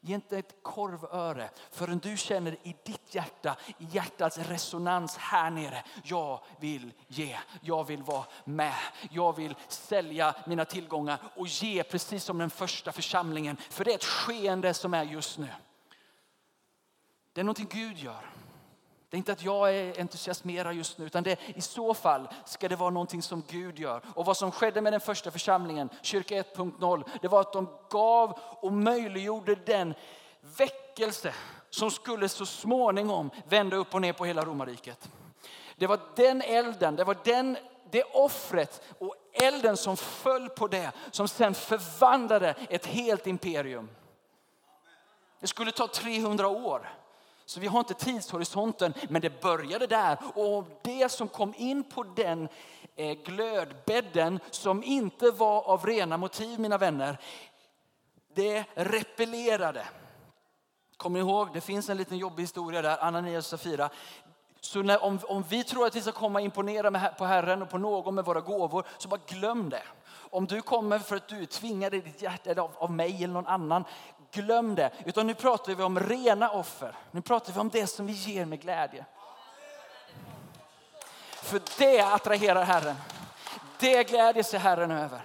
Ge 0.02 0.14
inte 0.14 0.38
ett 0.38 0.62
korvöre 0.62 1.50
förrän 1.70 1.98
du 1.98 2.16
känner 2.16 2.52
i 2.52 2.76
ditt 2.84 3.14
hjärta, 3.14 3.56
i 3.78 3.84
hjärtats 3.90 4.38
resonans 4.38 5.16
här 5.16 5.50
nere. 5.50 5.84
Jag 6.04 6.40
vill 6.60 6.92
ge, 7.08 7.38
jag 7.60 7.86
vill 7.86 8.02
vara 8.02 8.24
med. 8.44 8.74
Jag 9.10 9.36
vill 9.36 9.54
sälja 9.68 10.34
mina 10.46 10.64
tillgångar 10.64 11.18
och 11.36 11.46
ge 11.46 11.82
precis 11.82 12.24
som 12.24 12.38
den 12.38 12.50
första 12.50 12.92
församlingen. 12.92 13.56
För 13.56 13.84
det 13.84 13.90
är 13.90 13.94
ett 13.94 14.04
skeende 14.04 14.74
som 14.74 14.94
är 14.94 15.04
just 15.04 15.38
nu. 15.38 15.48
Det 17.32 17.40
är 17.40 17.44
någonting 17.44 17.68
Gud 17.70 17.98
gör. 17.98 18.30
Det 19.10 19.16
är 19.16 19.18
inte 19.18 19.32
att 19.32 19.42
jag 19.42 19.74
är 19.76 20.00
entusiasmerad 20.00 20.74
just 20.74 20.98
nu, 20.98 21.06
utan 21.06 21.22
det, 21.22 21.38
i 21.46 21.60
så 21.60 21.94
fall 21.94 22.28
ska 22.44 22.68
det 22.68 22.76
vara 22.76 22.90
någonting 22.90 23.22
som 23.22 23.42
Gud 23.48 23.78
gör. 23.78 24.02
Och 24.14 24.24
vad 24.24 24.36
som 24.36 24.52
skedde 24.52 24.80
med 24.80 24.92
den 24.92 25.00
första 25.00 25.30
församlingen, 25.30 25.88
kyrka 26.02 26.42
1.0, 26.42 27.04
det 27.22 27.28
var 27.28 27.40
att 27.40 27.52
de 27.52 27.68
gav 27.88 28.38
och 28.40 28.72
möjliggjorde 28.72 29.54
den 29.54 29.94
väckelse 30.40 31.34
som 31.70 31.90
skulle 31.90 32.28
så 32.28 32.46
småningom 32.46 33.30
vända 33.48 33.76
upp 33.76 33.94
och 33.94 34.00
ner 34.00 34.12
på 34.12 34.24
hela 34.24 34.44
romarriket. 34.44 35.10
Det 35.76 35.86
var 35.86 36.00
den 36.16 36.42
elden, 36.42 36.96
det 36.96 37.04
var 37.04 37.16
den, 37.24 37.56
det 37.90 38.02
offret 38.02 38.82
och 38.98 39.14
elden 39.32 39.76
som 39.76 39.96
föll 39.96 40.48
på 40.48 40.66
det 40.66 40.92
som 41.10 41.28
sen 41.28 41.54
förvandlade 41.54 42.54
ett 42.68 42.86
helt 42.86 43.26
imperium. 43.26 43.88
Det 45.40 45.46
skulle 45.46 45.72
ta 45.72 45.86
300 45.86 46.48
år. 46.48 46.99
Så 47.50 47.60
vi 47.60 47.66
har 47.66 47.78
inte 47.78 47.94
tidshorisonten, 47.94 48.94
men 49.08 49.22
det 49.22 49.40
började 49.42 49.86
där. 49.86 50.18
Och 50.34 50.64
det 50.82 51.08
som 51.08 51.28
kom 51.28 51.54
in 51.56 51.84
på 51.84 52.02
den 52.02 52.48
eh, 52.96 53.18
glödbädden 53.24 54.40
som 54.50 54.84
inte 54.84 55.30
var 55.30 55.62
av 55.62 55.86
rena 55.86 56.16
motiv, 56.16 56.60
mina 56.60 56.78
vänner, 56.78 57.18
det 58.34 58.64
repellerade. 58.74 59.84
Kommer 60.96 61.20
ni 61.20 61.30
ihåg? 61.30 61.48
Det 61.52 61.60
finns 61.60 61.88
en 61.88 61.96
liten 61.96 62.18
jobbig 62.18 62.42
historia 62.42 62.82
där, 62.82 63.04
Ananias 63.04 63.52
och 63.52 63.60
Safira. 63.60 63.90
Så 64.60 64.82
när, 64.82 65.04
om, 65.04 65.18
om 65.24 65.44
vi 65.48 65.64
tror 65.64 65.86
att 65.86 65.96
vi 65.96 66.02
ska 66.02 66.12
komma 66.12 66.38
och 66.38 66.44
imponera 66.44 66.90
med, 66.90 67.18
på 67.18 67.24
Herren 67.24 67.62
och 67.62 67.70
på 67.70 67.78
någon 67.78 68.14
med 68.14 68.24
våra 68.24 68.40
gåvor, 68.40 68.86
så 68.98 69.08
bara 69.08 69.20
glöm 69.26 69.68
det. 69.68 69.82
Om 70.12 70.46
du 70.46 70.62
kommer 70.62 70.98
för 70.98 71.16
att 71.16 71.28
du 71.28 71.42
är 71.42 71.46
tvingad 71.46 71.94
i 71.94 72.00
ditt 72.00 72.22
hjärta 72.22 72.62
av, 72.62 72.70
av 72.76 72.90
mig 72.90 73.24
eller 73.24 73.34
någon 73.34 73.46
annan, 73.46 73.84
glöm 74.32 74.74
det. 74.74 74.90
Utan 75.04 75.26
nu 75.26 75.34
pratar 75.34 75.74
vi 75.74 75.82
om 75.82 76.00
rena 76.00 76.50
offer. 76.50 76.94
Nu 77.10 77.22
pratar 77.22 77.52
vi 77.52 77.60
om 77.60 77.68
det 77.68 77.86
som 77.86 78.06
vi 78.06 78.12
ger 78.12 78.44
med 78.44 78.60
glädje. 78.60 79.04
För 81.42 81.60
det 81.78 82.00
attraherar 82.00 82.64
Herren. 82.64 82.96
Det 83.78 84.04
glädjer 84.04 84.42
sig 84.42 84.60
Herren 84.60 84.90
över. 84.90 85.20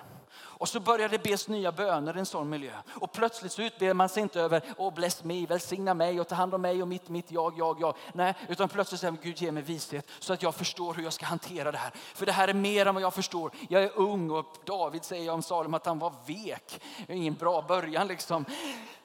Och 0.58 0.70
så 0.70 0.80
börjar 0.80 1.10
det 1.10 1.24
bes 1.24 1.48
nya 1.48 1.72
böner 1.72 2.16
i 2.16 2.20
en 2.20 2.26
sån 2.26 2.50
miljö. 2.50 2.74
Och 2.90 3.12
plötsligt 3.12 3.52
så 3.52 3.62
utber 3.62 3.94
man 3.94 4.10
sig 4.10 4.24
inte 4.24 4.42
över, 4.42 4.62
oh, 4.78 4.94
bless 4.94 5.24
me, 5.24 5.46
välsigna 5.46 5.94
mig 5.94 6.20
och 6.20 6.28
ta 6.28 6.36
hand 6.36 6.54
om 6.54 6.62
mig 6.62 6.82
och 6.82 6.88
mitt, 6.88 7.10
mitt, 7.10 7.32
jag, 7.32 7.54
jag, 7.58 7.82
jag. 7.82 7.96
Nej, 8.14 8.34
utan 8.48 8.70
plötsligt 8.70 9.02
säger 9.02 9.12
man, 9.12 9.20
Gud 9.24 9.42
ge 9.42 9.52
mig 9.52 9.64
vishet 9.64 10.10
så 10.20 10.34
att 10.34 10.44
jag 10.44 10.56
förstår 10.56 10.94
hur 10.94 11.04
jag 11.04 11.14
ska 11.14 11.26
hantera 11.26 11.72
det 11.72 11.78
här. 11.78 11.92
För 11.96 12.26
det 12.26 12.32
här 12.32 12.48
är 12.48 12.54
mer 12.54 12.86
än 12.86 12.96
vad 12.96 13.04
jag 13.04 13.14
förstår. 13.14 13.52
Jag 13.70 13.84
är 13.84 13.92
ung 13.96 14.32
och 14.32 14.46
David 14.66 15.04
säger 15.04 15.32
om 15.32 15.44
Salom 15.44 15.74
att 15.74 15.86
han 15.86 16.00
var 16.00 16.14
vek. 16.26 16.82
Det 17.08 17.14
ingen 17.14 17.34
bra 17.34 17.62
början 17.62 18.08
liksom. 18.08 18.46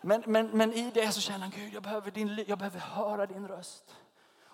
Men, 0.00 0.22
men, 0.26 0.46
men 0.46 0.72
i 0.72 0.90
det 0.94 1.12
så 1.12 1.20
känner 1.20 1.38
han, 1.38 1.52
Gud 1.56 1.74
jag 1.74 1.82
behöver, 1.82 2.10
din, 2.10 2.44
jag 2.48 2.58
behöver 2.58 2.80
höra 2.80 3.26
din 3.26 3.48
röst. 3.48 3.84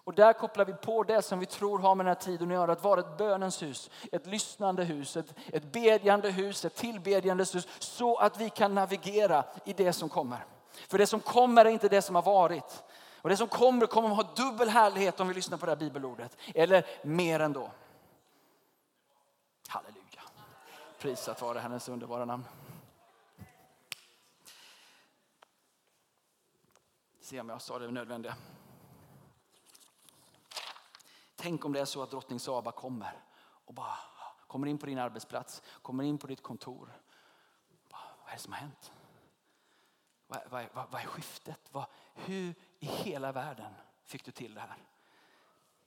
Och 0.07 0.15
där 0.15 0.33
kopplar 0.33 0.65
vi 0.65 0.73
på 0.73 1.03
det 1.03 1.23
som 1.23 1.39
vi 1.39 1.47
tror 1.47 1.79
har 1.79 1.95
med 1.95 2.07
den 2.07 2.15
här 2.15 2.23
tiden 2.23 2.49
att 2.49 2.55
göra. 2.55 2.73
Att 2.73 2.85
vara 2.85 3.01
ett 3.01 3.19
bönens 3.19 3.63
hus, 3.63 3.91
ett 4.13 4.27
lyssnande 4.27 4.85
hus, 4.85 5.17
ett, 5.17 5.35
ett 5.47 5.73
bedjande 5.73 6.31
hus, 6.31 6.65
ett 6.65 6.75
tillbedjande 6.75 7.45
hus. 7.55 7.69
Så 7.79 8.17
att 8.17 8.41
vi 8.41 8.51
kan 8.51 8.75
navigera 8.75 9.45
i 9.65 9.73
det 9.73 9.93
som 9.93 10.09
kommer. 10.09 10.45
För 10.73 10.99
det 10.99 11.07
som 11.07 11.21
kommer 11.21 11.65
är 11.65 11.71
inte 11.71 11.89
det 11.89 12.03
som 12.03 12.15
har 12.15 12.23
varit. 12.23 12.85
Och 13.23 13.29
det 13.29 13.37
som 13.37 13.49
kommer 13.49 13.87
kommer 13.87 14.11
att 14.11 14.17
ha 14.17 14.35
dubbel 14.35 14.69
härlighet 14.69 15.21
om 15.21 15.29
vi 15.29 15.35
lyssnar 15.35 15.59
på 15.59 15.67
det 15.67 15.73
här 15.73 15.77
bibelordet. 15.77 16.37
Eller 16.55 16.87
mer 17.03 17.41
ändå. 17.41 17.71
Halleluja. 19.69 20.23
Prisat 20.99 21.43
vare 21.43 21.59
hennes 21.59 21.89
underbara 21.89 22.25
namn. 22.25 22.45
Se 27.21 27.41
om 27.41 27.49
jag 27.49 27.63
sa 27.63 27.79
det 27.79 27.91
nödvändiga. 27.91 28.35
Tänk 31.37 31.65
om 31.65 31.73
det 31.73 31.81
är 31.81 31.85
så 31.85 32.03
att 32.03 32.11
drottning 32.11 32.41
Saba 32.41 32.73
kommer 32.73 33.23
och 33.39 33.75
bara 33.75 33.97
kommer 34.47 34.67
in 34.67 34.79
på 34.79 34.87
din 34.87 34.99
arbetsplats, 34.99 35.63
kommer 35.83 36.05
in 36.05 36.19
på 36.19 36.27
ditt 36.27 36.43
kontor. 36.43 37.01
Bara, 37.91 38.01
vad 38.23 38.29
är 38.29 38.37
det 38.37 38.43
som 38.43 38.53
har 38.53 38.61
hänt? 38.61 38.93
Vad, 40.27 40.41
vad, 40.51 40.67
vad, 40.73 40.91
vad 40.91 41.01
är 41.01 41.07
skiftet? 41.07 41.61
Vad, 41.73 41.87
hur 42.15 42.55
i 42.79 42.87
hela 42.87 43.33
världen 43.33 43.75
fick 44.05 44.25
du 44.25 44.31
till 44.31 44.55
det 44.55 44.61
här? 44.61 44.77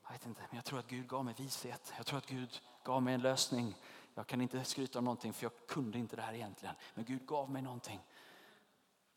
Jag 0.03 0.11
vet 0.11 0.25
inte, 0.25 0.41
men 0.41 0.55
jag 0.55 0.65
tror 0.65 0.79
att 0.79 0.87
Gud 0.87 1.07
gav 1.07 1.25
mig 1.25 1.33
vishet. 1.37 1.93
Jag 1.97 2.05
tror 2.05 2.17
att 2.17 2.25
Gud 2.25 2.61
gav 2.83 3.03
mig 3.03 3.13
en 3.13 3.21
lösning. 3.21 3.75
Jag 4.15 4.27
kan 4.27 4.41
inte 4.41 4.63
skryta 4.63 4.99
om 4.99 5.05
någonting 5.05 5.33
för 5.33 5.45
jag 5.45 5.67
kunde 5.67 5.97
inte 5.97 6.15
det 6.15 6.21
här 6.21 6.33
egentligen. 6.33 6.75
Men 6.93 7.05
Gud 7.05 7.25
gav 7.25 7.51
mig 7.51 7.61
någonting. 7.61 7.99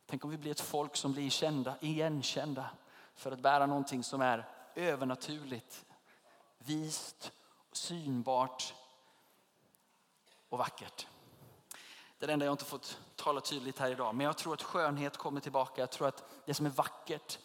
Tänk 0.07 0.25
om 0.25 0.31
vi 0.31 0.39
blir 0.39 0.51
ett 0.51 0.61
folk 0.61 0.97
som 0.97 1.13
blir 1.13 1.31
kända, 1.31 1.77
igenkända 1.81 2.71
för 3.15 3.33
att 3.33 3.41
bära 3.41 3.67
någonting 3.67 4.05
som 4.05 4.21
är 4.21 4.49
övernaturligt 4.75 5.87
vist, 6.67 7.33
synbart 7.73 8.75
och 10.49 10.59
vackert. 10.59 11.07
Det 12.19 12.25
är 12.25 12.27
det 12.27 12.33
enda 12.33 12.45
jag 12.45 12.53
inte 12.53 12.65
fått 12.65 13.01
tala 13.17 13.41
tydligt 13.41 13.79
här 13.79 13.91
idag. 13.91 14.15
Men 14.15 14.27
jag 14.27 14.39
tror 14.39 14.55
att 14.55 14.63
skönhet 14.63 15.17
kommer 15.17 15.41
tillbaka. 15.41 15.83
Jag 15.83 15.91
tror 15.91 16.09
att 16.09 16.25
det 16.45 16.55
som 16.55 16.67
är 16.67 16.71
vackert, 16.71 17.39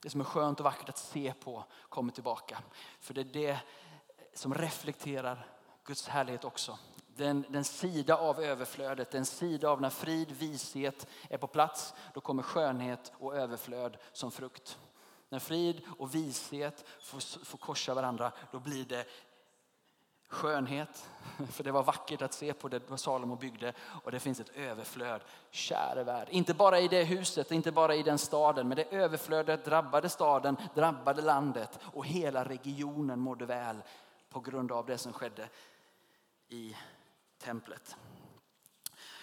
Det 0.00 0.10
som 0.10 0.20
är 0.20 0.24
skönt 0.24 0.60
och 0.60 0.64
vackert 0.64 0.88
att 0.88 0.98
se 0.98 1.34
på 1.40 1.64
kommer 1.88 2.12
tillbaka. 2.12 2.58
För 3.00 3.14
det 3.14 3.20
är 3.20 3.24
det 3.24 3.58
som 4.34 4.54
reflekterar 4.54 5.46
Guds 5.84 6.08
härlighet 6.08 6.44
också. 6.44 6.78
Den, 7.06 7.44
den 7.48 7.64
sida 7.64 8.16
av 8.16 8.40
överflödet, 8.40 9.10
den 9.10 9.26
sida 9.26 9.68
av 9.70 9.80
när 9.80 9.90
frid, 9.90 10.30
vishet 10.30 11.06
är 11.30 11.38
på 11.38 11.46
plats, 11.46 11.94
då 12.14 12.20
kommer 12.20 12.42
skönhet 12.42 13.12
och 13.18 13.36
överflöd 13.36 13.96
som 14.12 14.30
frukt. 14.30 14.78
När 15.32 15.38
frid 15.38 15.82
och 15.98 16.14
vishet 16.14 16.84
får, 17.00 17.44
får 17.44 17.58
korsa 17.58 17.94
varandra, 17.94 18.32
då 18.50 18.58
blir 18.58 18.84
det 18.84 19.06
skönhet. 20.28 21.08
För 21.50 21.64
det 21.64 21.72
var 21.72 21.82
vackert 21.82 22.22
att 22.22 22.32
se 22.32 22.52
på 22.52 22.68
det 22.68 22.98
Salomo 22.98 23.36
byggde 23.36 23.72
och 24.04 24.10
det 24.10 24.20
finns 24.20 24.40
ett 24.40 24.56
överflöd. 24.56 25.20
Käre 25.50 26.04
värld. 26.04 26.28
Inte 26.30 26.54
bara 26.54 26.80
i 26.80 26.88
det 26.88 27.04
huset, 27.04 27.52
inte 27.52 27.72
bara 27.72 27.94
i 27.94 28.02
den 28.02 28.18
staden, 28.18 28.68
men 28.68 28.76
det 28.76 28.84
överflödet 28.94 29.64
drabbade 29.64 30.08
staden, 30.08 30.56
drabbade 30.74 31.22
landet 31.22 31.78
och 31.82 32.06
hela 32.06 32.44
regionen 32.44 33.20
mådde 33.20 33.46
väl 33.46 33.76
på 34.30 34.40
grund 34.40 34.72
av 34.72 34.86
det 34.86 34.98
som 34.98 35.12
skedde 35.12 35.48
i 36.48 36.76
templet. 37.38 37.96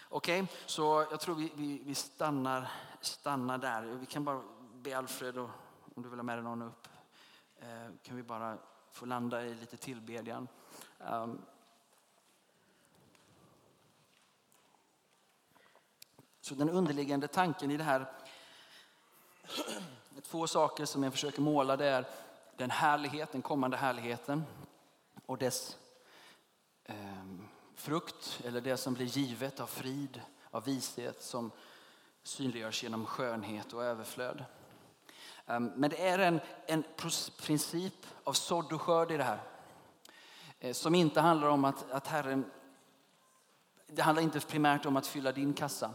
Okej, 0.10 0.42
okay, 0.44 0.56
så 0.66 1.08
jag 1.12 1.20
tror 1.20 1.36
vi, 1.36 1.52
vi, 1.56 1.82
vi, 1.86 1.96
stannar, 1.96 2.72
stannar 3.02 3.58
där. 3.58 3.82
Vi 3.82 4.06
kan 4.06 4.24
bara 4.24 4.42
be 4.74 4.98
Alfred, 4.98 5.38
och, 5.38 5.50
om 6.00 6.04
du 6.04 6.10
vill 6.10 6.20
ha 6.20 6.24
med 6.24 6.38
dig 6.38 6.44
någon 6.44 6.62
upp, 6.62 6.88
eh, 7.60 7.88
kan 8.04 8.16
vi 8.16 8.24
bara 8.24 8.58
få 8.92 9.06
landa 9.06 9.46
i 9.46 9.56
lite 9.56 9.78
tillbedjan. 9.78 10.48
Ehm. 11.00 11.42
Så 16.42 16.56
den 16.56 16.70
underliggande 16.70 17.28
tanken 17.28 17.72
i 17.72 17.78
det 17.78 17.84
här, 17.84 18.12
två 20.24 20.48
saker 20.48 20.86
som 20.86 21.04
jag 21.04 21.14
försöker 21.14 21.42
måla, 21.42 21.78
det 21.78 21.86
är 21.86 22.06
den 22.58 22.72
härlighet, 22.72 23.32
den 23.32 23.42
kommande 23.42 23.78
härligheten 23.78 24.44
och 25.26 25.38
dess 25.38 25.78
ehm, 26.84 27.48
frukt, 27.76 28.42
eller 28.46 28.62
det 28.62 28.78
som 28.78 28.94
blir 28.94 29.06
givet 29.06 29.60
av 29.60 29.68
frid, 29.68 30.22
av 30.52 30.64
vishet 30.64 31.24
som 31.24 31.52
synliggörs 32.24 32.84
genom 32.84 33.06
skönhet 33.06 33.74
och 33.74 33.84
överflöd. 33.84 34.46
Ehm, 35.50 35.72
men 35.76 35.90
det 35.90 36.08
är 36.08 36.20
en, 36.20 36.40
en 36.66 36.84
princip 37.42 38.06
av 38.24 38.34
sådd 38.34 38.74
och 38.74 38.82
skörd 38.82 39.12
i 39.12 39.18
det 39.18 39.24
här. 39.24 39.40
Eh, 40.60 40.74
som 40.74 40.96
inte 40.96 41.22
handlar 41.22 41.48
om 41.48 41.66
att, 41.66 41.92
att 41.92 42.08
Herren, 42.08 42.52
det 43.88 44.02
handlar 44.02 44.24
inte 44.24 44.40
primärt 44.40 44.86
om 44.86 44.98
att 44.98 45.08
fylla 45.08 45.32
din 45.32 45.54
kassa. 45.54 45.92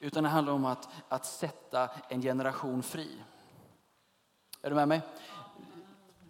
Utan 0.00 0.24
det 0.24 0.30
handlar 0.30 0.52
om 0.52 0.64
att, 0.64 0.88
att 1.08 1.26
sätta 1.26 1.90
en 2.08 2.22
generation 2.22 2.82
fri. 2.82 3.22
Är 4.62 4.70
du 4.70 4.76
med 4.76 4.88
mig? 4.88 5.00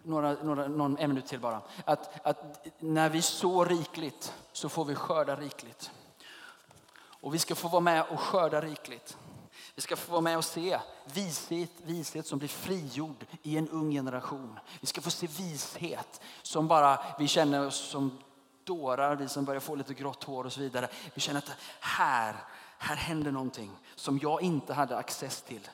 Några, 0.03 0.33
några, 0.33 0.67
någon, 0.67 0.97
en 0.97 1.09
minut 1.09 1.27
till 1.27 1.39
bara. 1.39 1.61
Att, 1.85 2.27
att 2.27 2.67
när 2.79 3.09
vi 3.09 3.21
sår 3.21 3.65
rikligt 3.65 4.33
så 4.51 4.69
får 4.69 4.85
vi 4.85 4.95
skörda 4.95 5.35
rikligt. 5.35 5.91
Och 6.95 7.33
vi 7.33 7.39
ska 7.39 7.55
få 7.55 7.67
vara 7.67 7.81
med 7.81 8.05
och 8.09 8.19
skörda 8.19 8.61
rikligt. 8.61 9.17
Vi 9.75 9.81
ska 9.81 9.95
få 9.95 10.11
vara 10.11 10.21
med 10.21 10.37
och 10.37 10.45
se 10.45 10.79
vishet, 11.05 11.71
vishet 11.83 12.27
som 12.27 12.39
blir 12.39 12.49
frigjord 12.49 13.25
i 13.43 13.57
en 13.57 13.69
ung 13.69 13.91
generation. 13.91 14.59
Vi 14.81 14.87
ska 14.87 15.01
få 15.01 15.11
se 15.11 15.27
vishet 15.27 16.21
som 16.41 16.67
bara 16.67 16.99
vi 17.19 17.27
känner 17.27 17.67
oss 17.67 17.75
som 17.89 18.17
dårar, 18.63 19.15
vi 19.15 19.27
som 19.27 19.45
börjar 19.45 19.59
få 19.59 19.75
lite 19.75 19.93
grått 19.93 20.23
hår 20.23 20.43
och 20.43 20.53
så 20.53 20.59
vidare. 20.59 20.87
Vi 21.13 21.21
känner 21.21 21.37
att 21.37 21.51
här, 21.79 22.35
här 22.77 22.95
händer 22.95 23.31
någonting 23.31 23.71
som 23.95 24.19
jag 24.21 24.41
inte 24.41 24.73
hade 24.73 24.97
access 24.97 25.41
till. 25.41 25.69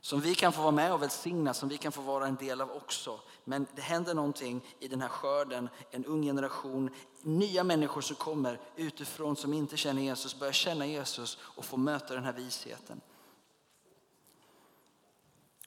Som 0.00 0.20
vi 0.20 0.34
kan 0.34 0.52
få 0.52 0.60
vara 0.60 0.72
med 0.72 0.92
och 0.92 1.02
välsigna, 1.02 1.54
som 1.54 1.68
vi 1.68 1.78
kan 1.78 1.92
få 1.92 2.00
vara 2.00 2.26
en 2.26 2.36
del 2.36 2.60
av 2.60 2.70
också. 2.70 3.20
Men 3.44 3.66
det 3.74 3.82
händer 3.82 4.14
någonting 4.14 4.60
i 4.78 4.88
den 4.88 5.00
här 5.00 5.08
skörden, 5.08 5.68
en 5.90 6.04
ung 6.04 6.22
generation, 6.22 6.90
nya 7.22 7.64
människor 7.64 8.00
som 8.00 8.16
kommer 8.16 8.60
utifrån 8.76 9.36
som 9.36 9.52
inte 9.52 9.76
känner 9.76 10.02
Jesus, 10.02 10.38
börjar 10.38 10.52
känna 10.52 10.86
Jesus 10.86 11.38
och 11.40 11.64
får 11.64 11.78
möta 11.78 12.14
den 12.14 12.24
här 12.24 12.32
visheten. 12.32 13.00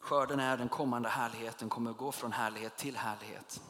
Skörden 0.01 0.39
är 0.39 0.57
den 0.57 0.69
kommande 0.69 1.09
härligheten, 1.09 1.69
kommer 1.69 1.91
att 1.91 1.97
gå 1.97 2.11
från 2.11 2.31
härlighet 2.31 2.77
till 2.77 2.97
härlighet. 2.97 3.61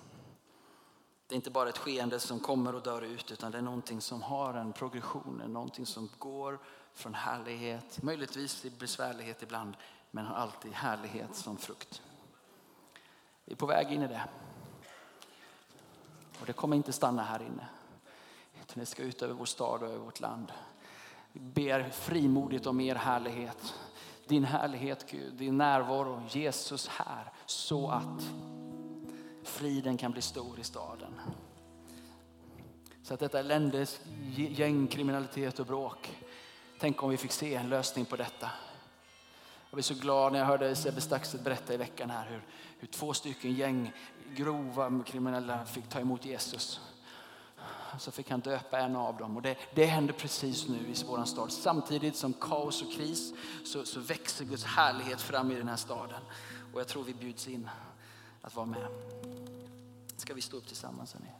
Det 1.28 1.34
är 1.34 1.36
inte 1.36 1.52
bara 1.52 1.70
ett 1.70 1.78
skeende 1.78 2.20
som 2.20 2.40
kommer 2.40 2.76
och 2.76 2.82
dör 2.82 3.02
ut 3.02 3.32
utan 3.32 3.52
det 3.52 3.58
är 3.58 3.62
någonting 3.62 4.02
som 4.02 4.22
har 4.22 4.54
en 4.54 4.74
progression, 4.74 5.44
någonting 5.48 5.86
som 5.86 6.10
går 6.18 6.60
från 6.94 7.14
härlighet, 7.14 8.04
möjligtvis 8.04 8.62
till 8.62 8.72
besvärlighet 8.72 9.44
ibland, 9.44 9.78
men 10.12 10.26
har 10.26 10.36
alltid 10.36 10.74
härlighet 10.74 11.36
som 11.36 11.58
frukt. 11.58 12.02
Vi 13.46 13.54
är 13.54 13.58
på 13.58 13.66
väg 13.66 13.92
in 13.92 14.02
i 14.02 14.08
det. 14.08 14.24
Och 16.40 16.46
det 16.46 16.54
kommer 16.54 16.76
inte 16.76 16.94
stanna 16.94 17.24
här 17.24 17.40
inne. 17.40 17.68
Utan 18.62 18.80
det 18.80 18.86
ska 18.86 19.04
ut 19.04 19.22
över 19.22 19.34
vår 19.34 19.46
stad 19.46 19.84
och 19.84 19.90
över 19.90 20.06
vårt 20.06 20.20
land. 20.20 20.52
Vi 21.32 21.40
ber 21.40 21.90
frimodigt 21.90 22.66
om 22.66 22.82
er 22.82 22.96
härlighet 22.96 23.74
din 24.32 24.44
härlighet 24.44 25.12
Gud, 25.12 25.34
din 25.34 25.58
närvaro, 25.58 26.22
Jesus 26.30 26.88
här, 26.88 27.32
så 27.46 27.90
att 27.90 28.24
friden 29.44 29.98
kan 29.98 30.12
bli 30.12 30.22
stor 30.22 30.60
i 30.60 30.64
staden. 30.64 31.14
Så 33.04 33.14
att 33.14 33.20
detta 33.20 33.40
elände, 33.40 33.86
gängkriminalitet 34.36 35.60
och 35.60 35.66
bråk, 35.66 36.18
tänk 36.80 37.04
om 37.04 37.10
vi 37.10 37.18
fick 37.18 37.32
se 37.32 37.56
en 37.56 37.70
lösning 37.70 38.06
på 38.06 38.16
detta. 38.16 38.50
Jag 39.70 39.76
blev 39.76 39.84
så 39.84 39.94
glad 39.94 40.32
när 40.32 40.40
jag 40.40 40.46
hörde 40.46 40.76
Sebbe 40.76 41.02
Staxet 41.02 41.44
berätta 41.44 41.74
i 41.74 41.78
veckan 41.78 42.10
här 42.10 42.30
hur, 42.30 42.42
hur 42.80 42.88
två 42.88 43.14
stycken 43.14 43.54
gäng, 43.54 43.94
grova 44.36 45.04
kriminella 45.06 45.66
fick 45.66 45.90
ta 45.90 46.00
emot 46.00 46.26
Jesus 46.26 46.91
så 48.00 48.12
fick 48.12 48.30
han 48.30 48.40
döpa 48.40 48.80
en 48.80 48.96
av 48.96 49.18
dem. 49.18 49.36
Och 49.36 49.42
det, 49.42 49.58
det 49.76 49.86
händer 49.86 50.14
precis 50.14 50.68
nu 50.68 50.78
i 50.78 50.96
vår 51.08 51.26
stad. 51.26 51.52
Samtidigt 51.52 52.16
som 52.16 52.34
kaos 52.34 52.82
och 52.82 52.92
kris 52.92 53.34
så, 53.66 53.86
så 53.86 54.00
växer 54.00 54.46
Guds 54.46 54.64
härlighet 54.64 55.22
fram 55.22 55.52
i 55.52 55.56
den 55.56 55.68
här 55.68 55.76
staden. 55.76 56.22
Och 56.74 56.80
jag 56.80 56.88
tror 56.88 57.04
vi 57.04 57.14
bjuds 57.14 57.48
in 57.48 57.70
att 58.42 58.56
vara 58.56 58.66
med. 58.66 58.88
Ska 60.18 60.34
vi 60.34 60.42
stå 60.42 60.58
upp 60.58 60.68
tillsammans? 60.68 61.14
Hörni? 61.14 61.32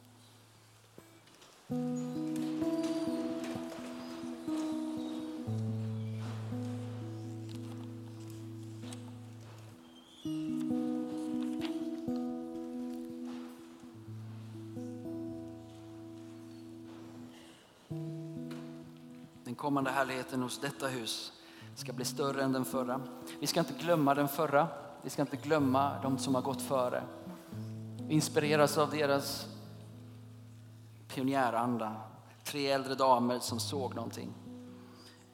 Kommande 19.62 19.90
härligheten 19.90 20.42
hos 20.42 20.58
detta 20.58 20.86
hus 20.88 21.32
ska 21.74 21.92
bli 21.92 22.04
större 22.04 22.42
än 22.42 22.52
den 22.52 22.64
förra. 22.64 23.00
Vi 23.40 23.46
ska 23.46 23.60
inte 23.60 23.74
glömma 23.74 24.14
den 24.14 24.28
förra. 24.28 24.68
Vi 25.02 25.10
ska 25.10 25.22
inte 25.22 25.36
glömma 25.36 26.02
de 26.02 26.18
som 26.18 26.34
har 26.34 26.42
gått 26.42 26.62
före. 26.62 27.02
Vi 28.08 28.14
inspireras 28.14 28.78
av 28.78 28.90
deras 28.90 29.46
pionjäranda. 31.08 31.96
Tre 32.44 32.70
äldre 32.70 32.94
damer 32.94 33.38
som 33.38 33.60
såg 33.60 33.94
någonting. 33.94 34.34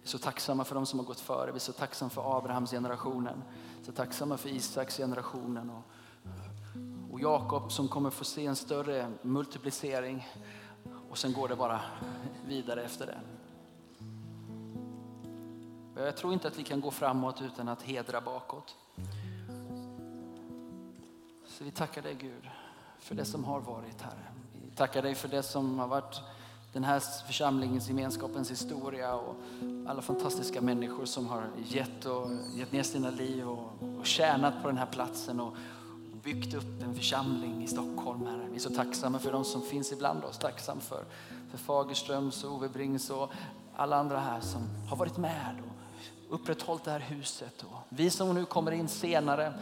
Vi 0.01 0.05
är 0.05 0.09
så 0.09 0.19
tacksamma 0.19 0.65
för 0.65 0.75
de 0.75 0.87
som 0.87 0.99
har 0.99 1.07
gått 1.07 1.21
före. 1.21 1.51
Vi 1.51 1.57
är 1.57 1.61
så 1.61 1.73
tacksamma 1.73 2.11
för 2.11 2.39
Abrahams 2.39 2.71
generationen. 2.71 3.43
Så 3.83 3.93
tacksamma 3.93 4.37
för 4.37 4.49
Isaks 4.49 4.97
generationen. 4.97 5.71
Och, 5.71 5.85
och 7.13 7.21
Jakob 7.21 7.73
som 7.73 7.89
kommer 7.89 8.11
få 8.11 8.25
se 8.25 8.47
en 8.47 8.57
större 8.57 9.13
multiplicering. 9.23 10.29
Och 11.11 11.19
sen 11.19 11.33
går 11.33 11.49
det 11.49 11.57
bara 11.57 11.81
vidare 12.47 12.83
efter 12.83 13.07
det. 13.07 13.19
Eh, 15.99 16.05
jag 16.05 16.17
tror 16.17 16.33
inte 16.33 16.49
att 16.49 16.59
vi 16.59 16.63
kan 16.63 16.81
gå 16.81 16.91
framåt 16.91 17.43
utan 17.43 17.69
att 17.69 17.83
hedra 17.83 18.21
bakåt. 18.21 18.77
Så 21.47 21.65
vi 21.65 21.71
tackar 21.71 22.03
dig 22.03 22.15
Gud 22.15 22.49
för 22.99 23.15
det 23.15 23.25
som 23.25 23.45
har 23.45 23.61
varit 23.61 24.03
Herre. 24.03 24.33
Vi 24.65 24.77
tackar 24.77 25.03
dig 25.03 25.15
för 25.15 25.29
det 25.29 25.43
som 25.43 25.79
har 25.79 25.89
varit 25.89 26.21
den 26.73 26.85
här 26.85 27.01
församlingens, 27.27 27.89
gemenskapens 27.89 28.51
historia 28.51 29.15
och 29.15 29.37
alla 29.89 30.03
fantastiska 30.03 30.61
människor 30.61 31.05
som 31.05 31.27
har 31.27 31.45
gett, 31.65 32.05
och, 32.05 32.31
gett 32.55 32.73
ner 32.73 32.83
sina 32.83 33.11
liv 33.11 33.49
och, 33.49 33.99
och 33.99 34.07
tjänat 34.07 34.63
på 34.63 34.69
den 34.69 34.79
här 34.79 34.87
platsen 34.87 35.41
och 35.41 35.57
byggt 36.23 36.55
upp 36.55 36.83
en 36.83 36.95
församling 36.95 37.63
i 37.63 37.67
Stockholm. 37.67 38.27
Herre. 38.27 38.47
Vi 38.51 38.57
är 38.57 38.61
så 38.61 38.75
tacksamma 38.75 39.19
för 39.19 39.33
de 39.33 39.45
som 39.45 39.63
finns 39.63 39.93
ibland 39.93 40.25
oss. 40.25 40.39
Tacksam 40.39 40.81
för, 40.81 41.05
för 41.51 41.59
Fagerströms 41.59 42.45
och 42.45 42.53
Ove 42.53 42.69
Brings 42.69 43.11
och 43.11 43.33
alla 43.77 43.97
andra 43.97 44.21
här 44.21 44.41
som 44.41 44.61
har 44.89 44.97
varit 44.97 45.17
med 45.17 45.63
upprätthållit 46.29 46.85
det 46.85 46.91
här 46.91 47.01
huset. 47.01 47.63
Och 47.63 47.79
vi 47.89 48.11
som 48.11 48.35
nu 48.35 48.45
kommer 48.45 48.73
in 48.73 48.89
senare, 48.89 49.55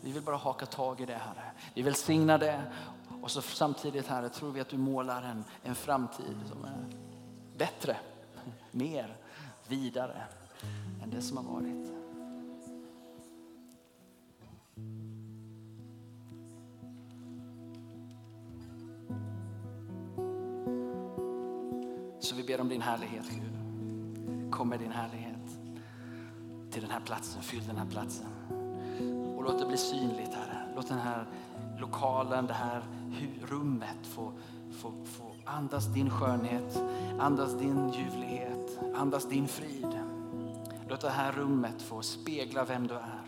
vi 0.00 0.12
vill 0.12 0.22
bara 0.22 0.36
haka 0.36 0.66
tag 0.66 1.00
i 1.00 1.06
det 1.06 1.14
här. 1.14 1.52
Vi 1.74 1.82
vill 1.82 1.94
signa 1.94 2.38
det 2.38 2.62
och 3.22 3.30
så 3.30 3.42
samtidigt 3.42 4.06
Herre 4.06 4.28
tror 4.28 4.52
vi 4.52 4.60
att 4.60 4.68
du 4.68 4.78
målar 4.78 5.22
en, 5.22 5.44
en 5.62 5.74
framtid 5.74 6.36
som 6.48 6.64
är 6.64 6.84
bättre, 7.58 7.96
mer, 8.70 9.16
vidare 9.68 10.22
än 11.02 11.10
det 11.10 11.22
som 11.22 11.36
har 11.36 11.44
varit. 11.44 11.92
Så 22.20 22.34
vi 22.34 22.42
ber 22.42 22.60
om 22.60 22.68
din 22.68 22.82
härlighet 22.82 23.26
Gud. 23.30 24.52
Kom 24.52 24.68
med 24.68 24.78
din 24.78 24.92
härlighet 24.92 25.31
till 26.72 26.82
den 26.82 26.90
här 26.90 27.00
platsen, 27.00 27.42
fyll 27.42 27.66
den 27.66 27.76
här 27.76 27.86
platsen. 27.86 28.26
Och 29.36 29.44
låt 29.44 29.58
det 29.58 29.66
bli 29.66 29.76
synligt 29.76 30.34
Herre. 30.34 30.66
Låt 30.76 30.88
den 30.88 30.98
här 30.98 31.26
lokalen, 31.78 32.46
det 32.46 32.52
här 32.52 32.82
rummet 33.42 34.06
få, 34.06 34.32
få, 34.80 34.92
få 35.04 35.34
andas 35.44 35.86
din 35.86 36.10
skönhet, 36.10 36.82
andas 37.18 37.58
din 37.58 37.92
ljuvlighet, 37.92 38.78
andas 38.94 39.28
din 39.28 39.48
frid. 39.48 39.98
Låt 40.88 41.00
det 41.00 41.10
här 41.10 41.32
rummet 41.32 41.82
få 41.82 42.02
spegla 42.02 42.64
vem 42.64 42.86
du 42.86 42.94
är. 42.94 43.22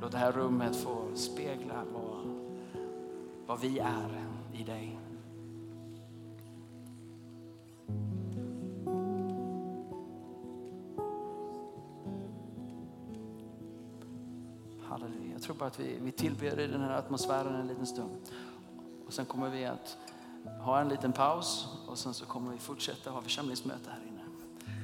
Låt 0.00 0.12
det 0.12 0.18
här 0.18 0.32
rummet 0.32 0.76
få 0.76 1.08
spegla 1.14 1.84
vad, 1.92 2.26
vad 3.46 3.60
vi 3.60 3.78
är 3.78 4.26
i 4.52 4.64
dig. 4.64 4.98
Tror 15.44 15.56
bara 15.56 15.66
att 15.66 15.80
vi, 15.80 15.98
vi 16.00 16.12
tillber 16.12 16.60
i 16.60 16.66
den 16.66 16.80
här 16.80 16.90
atmosfären 16.90 17.54
en 17.54 17.66
liten 17.66 17.86
stund. 17.86 18.16
Och 19.06 19.12
sen 19.12 19.26
kommer 19.26 19.50
vi 19.50 19.64
att 19.64 19.98
ha 20.60 20.80
en 20.80 20.88
liten 20.88 21.12
paus 21.12 21.68
och 21.86 21.98
sen 21.98 22.14
så 22.14 22.26
kommer 22.26 22.52
vi 22.52 22.58
fortsätta 22.58 23.10
ha 23.10 23.22
församlingsmöte 23.22 23.90
här 23.90 24.00
inne. 24.08 24.13